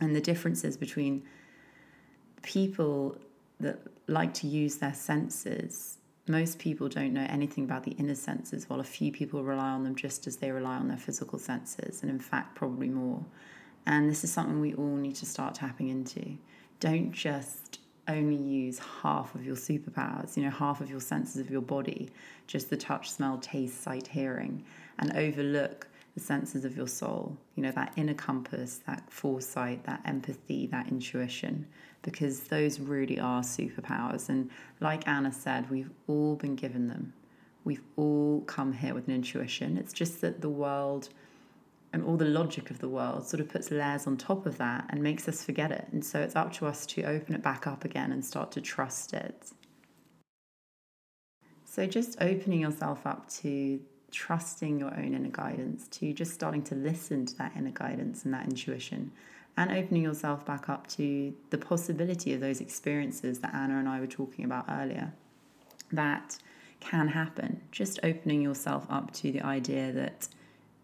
And 0.00 0.16
the 0.16 0.20
differences 0.20 0.76
between 0.76 1.22
people 2.42 3.16
that 3.58 3.78
like 4.06 4.32
to 4.34 4.46
use 4.46 4.76
their 4.76 4.94
senses 4.94 5.98
most 6.30 6.60
people 6.60 6.88
don't 6.88 7.12
know 7.12 7.26
anything 7.28 7.64
about 7.64 7.82
the 7.82 7.90
inner 7.92 8.14
senses, 8.14 8.68
while 8.68 8.78
a 8.78 8.84
few 8.84 9.10
people 9.10 9.42
rely 9.42 9.70
on 9.70 9.82
them 9.82 9.96
just 9.96 10.26
as 10.28 10.36
they 10.36 10.52
rely 10.52 10.76
on 10.76 10.86
their 10.86 10.96
physical 10.96 11.38
senses, 11.38 12.02
and 12.02 12.10
in 12.10 12.20
fact, 12.20 12.54
probably 12.54 12.88
more. 12.88 13.24
And 13.86 14.08
this 14.08 14.22
is 14.22 14.32
something 14.32 14.60
we 14.60 14.74
all 14.74 14.96
need 14.96 15.16
to 15.16 15.26
start 15.26 15.56
tapping 15.56 15.88
into. 15.88 16.36
Don't 16.78 17.10
just 17.10 17.79
only 18.10 18.36
use 18.36 18.78
half 19.02 19.34
of 19.34 19.44
your 19.44 19.56
superpowers, 19.56 20.36
you 20.36 20.42
know, 20.42 20.50
half 20.50 20.80
of 20.80 20.90
your 20.90 21.00
senses 21.00 21.36
of 21.36 21.50
your 21.50 21.62
body, 21.62 22.10
just 22.46 22.70
the 22.70 22.76
touch, 22.76 23.10
smell, 23.10 23.38
taste, 23.38 23.82
sight, 23.82 24.06
hearing, 24.06 24.64
and 24.98 25.16
overlook 25.16 25.88
the 26.14 26.20
senses 26.20 26.64
of 26.64 26.76
your 26.76 26.88
soul, 26.88 27.36
you 27.54 27.62
know, 27.62 27.70
that 27.72 27.92
inner 27.96 28.14
compass, 28.14 28.80
that 28.86 29.02
foresight, 29.10 29.84
that 29.84 30.00
empathy, 30.04 30.66
that 30.66 30.88
intuition 30.88 31.66
because 32.02 32.40
those 32.44 32.80
really 32.80 33.18
are 33.20 33.42
superpowers. 33.42 34.28
And 34.28 34.50
like 34.80 35.06
Anna 35.06 35.32
said, 35.32 35.70
we've 35.70 35.90
all 36.06 36.36
been 36.36 36.56
given 36.56 36.88
them. 36.88 37.12
We've 37.64 37.82
all 37.96 38.42
come 38.46 38.72
here 38.72 38.94
with 38.94 39.06
an 39.08 39.14
intuition. 39.14 39.76
It's 39.76 39.92
just 39.92 40.20
that 40.22 40.40
the 40.40 40.48
world 40.48 41.10
and 41.92 42.04
all 42.04 42.16
the 42.16 42.24
logic 42.24 42.70
of 42.70 42.78
the 42.78 42.88
world 42.88 43.26
sort 43.26 43.40
of 43.40 43.48
puts 43.48 43.70
layers 43.70 44.06
on 44.06 44.16
top 44.16 44.46
of 44.46 44.58
that 44.58 44.86
and 44.90 45.02
makes 45.02 45.28
us 45.28 45.44
forget 45.44 45.72
it. 45.72 45.88
And 45.92 46.04
so 46.04 46.20
it's 46.20 46.36
up 46.36 46.52
to 46.54 46.66
us 46.66 46.86
to 46.86 47.02
open 47.02 47.34
it 47.34 47.42
back 47.42 47.66
up 47.66 47.84
again 47.84 48.12
and 48.12 48.24
start 48.24 48.52
to 48.52 48.60
trust 48.60 49.12
it. 49.12 49.50
So 51.64 51.86
just 51.86 52.16
opening 52.20 52.60
yourself 52.60 53.06
up 53.06 53.28
to 53.40 53.80
trusting 54.10 54.78
your 54.78 54.92
own 54.94 55.14
inner 55.14 55.30
guidance, 55.30 55.86
to 55.88 56.12
just 56.12 56.34
starting 56.34 56.62
to 56.64 56.74
listen 56.74 57.26
to 57.26 57.38
that 57.38 57.52
inner 57.56 57.70
guidance 57.70 58.24
and 58.24 58.34
that 58.34 58.44
intuition, 58.44 59.12
and 59.56 59.70
opening 59.70 60.02
yourself 60.02 60.44
back 60.44 60.68
up 60.68 60.86
to 60.88 61.32
the 61.50 61.58
possibility 61.58 62.32
of 62.34 62.40
those 62.40 62.60
experiences 62.60 63.38
that 63.40 63.54
Anna 63.54 63.78
and 63.78 63.88
I 63.88 64.00
were 64.00 64.06
talking 64.06 64.44
about 64.44 64.64
earlier. 64.68 65.12
That 65.92 66.38
can 66.80 67.08
happen. 67.08 67.60
Just 67.70 68.00
opening 68.02 68.42
yourself 68.42 68.86
up 68.90 69.12
to 69.14 69.30
the 69.30 69.42
idea 69.42 69.92
that 69.92 70.28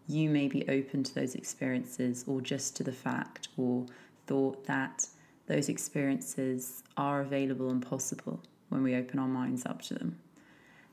you 0.09 0.31
may 0.31 0.49
be 0.49 0.69
open 0.69 1.03
to 1.03 1.15
those 1.15 1.35
experiences 1.35 2.25
or 2.27 2.41
just 2.41 2.77
to 2.77 2.85
the 2.85 2.93
fact 2.93 3.49
or 3.57 3.87
thought 4.27 4.65
that 4.67 5.07
those 5.47 5.69
experiences 5.69 6.83
are 6.97 7.21
available 7.21 7.71
and 7.71 7.87
possible 7.87 8.41
when 8.69 8.83
we 8.83 8.95
open 8.95 9.19
our 9.19 9.29
minds 9.29 9.65
up 9.67 9.83
to 9.83 9.95
them. 9.95 10.19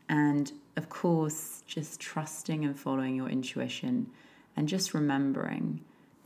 And 0.09 0.51
of 0.75 0.89
course, 0.89 1.63
just 1.65 1.99
trusting 1.99 2.65
and 2.65 2.77
following 2.77 3.15
your 3.15 3.29
intuition 3.29 4.09
and 4.55 4.67
just 4.67 4.93
remembering 4.93 5.81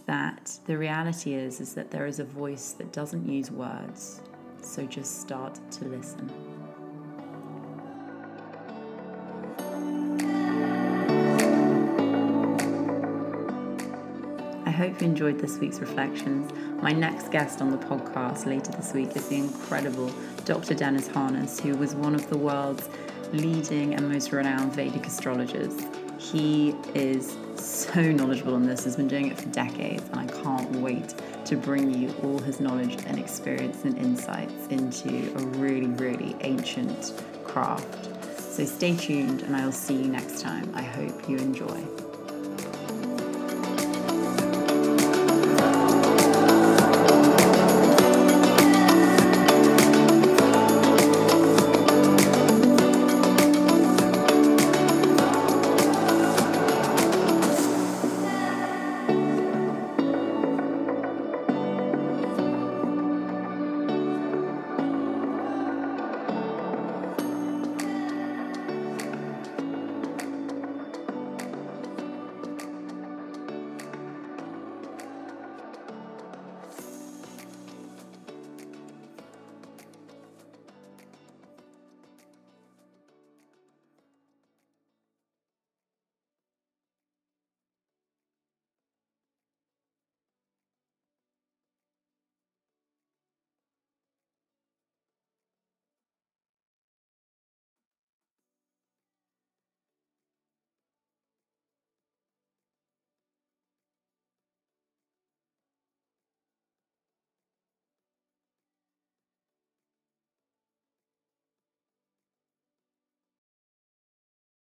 that 0.05 0.57
the 0.65 0.77
reality 0.77 1.33
is 1.33 1.59
is 1.59 1.73
that 1.75 1.91
there 1.91 2.05
is 2.05 2.19
a 2.19 2.23
voice 2.23 2.71
that 2.73 2.91
doesn't 2.91 3.27
use 3.27 3.51
words. 3.51 4.21
So 4.61 4.85
just 4.85 5.21
start 5.21 5.59
to 5.71 5.85
listen. 5.85 6.46
Hope 14.87 15.01
you 15.01 15.07
enjoyed 15.07 15.39
this 15.39 15.57
week's 15.57 15.79
reflections. 15.79 16.49
My 16.81 16.93
next 16.93 17.29
guest 17.29 17.61
on 17.61 17.71
the 17.71 17.77
podcast 17.77 18.45
later 18.45 18.71
this 18.71 18.93
week 18.93 19.15
is 19.17 19.27
the 19.27 19.35
incredible 19.35 20.09
Dr. 20.45 20.75
Dennis 20.75 21.09
Harness, 21.09 21.59
who 21.59 21.75
was 21.75 21.93
one 21.93 22.15
of 22.15 22.29
the 22.29 22.37
world's 22.37 22.87
leading 23.33 23.95
and 23.95 24.07
most 24.07 24.31
renowned 24.31 24.73
Vedic 24.73 25.05
astrologers. 25.05 25.73
He 26.17 26.73
is 26.95 27.35
so 27.55 28.01
knowledgeable 28.01 28.55
on 28.55 28.65
this, 28.65 28.85
has 28.85 28.95
been 28.95 29.09
doing 29.09 29.27
it 29.27 29.37
for 29.37 29.49
decades, 29.49 30.03
and 30.09 30.21
I 30.21 30.27
can't 30.41 30.71
wait 30.77 31.13
to 31.45 31.57
bring 31.57 31.93
you 31.93 32.13
all 32.23 32.39
his 32.39 32.61
knowledge 32.61 32.97
and 33.07 33.19
experience 33.19 33.83
and 33.83 33.97
insights 33.97 34.67
into 34.67 35.33
a 35.35 35.45
really, 35.57 35.87
really 35.87 36.33
ancient 36.41 37.13
craft. 37.43 38.05
So 38.39 38.63
stay 38.63 38.95
tuned, 38.95 39.41
and 39.41 39.53
I 39.53 39.65
will 39.65 39.73
see 39.73 39.95
you 39.95 40.07
next 40.07 40.39
time. 40.39 40.71
I 40.73 40.81
hope 40.81 41.27
you 41.27 41.37
enjoy. 41.37 42.06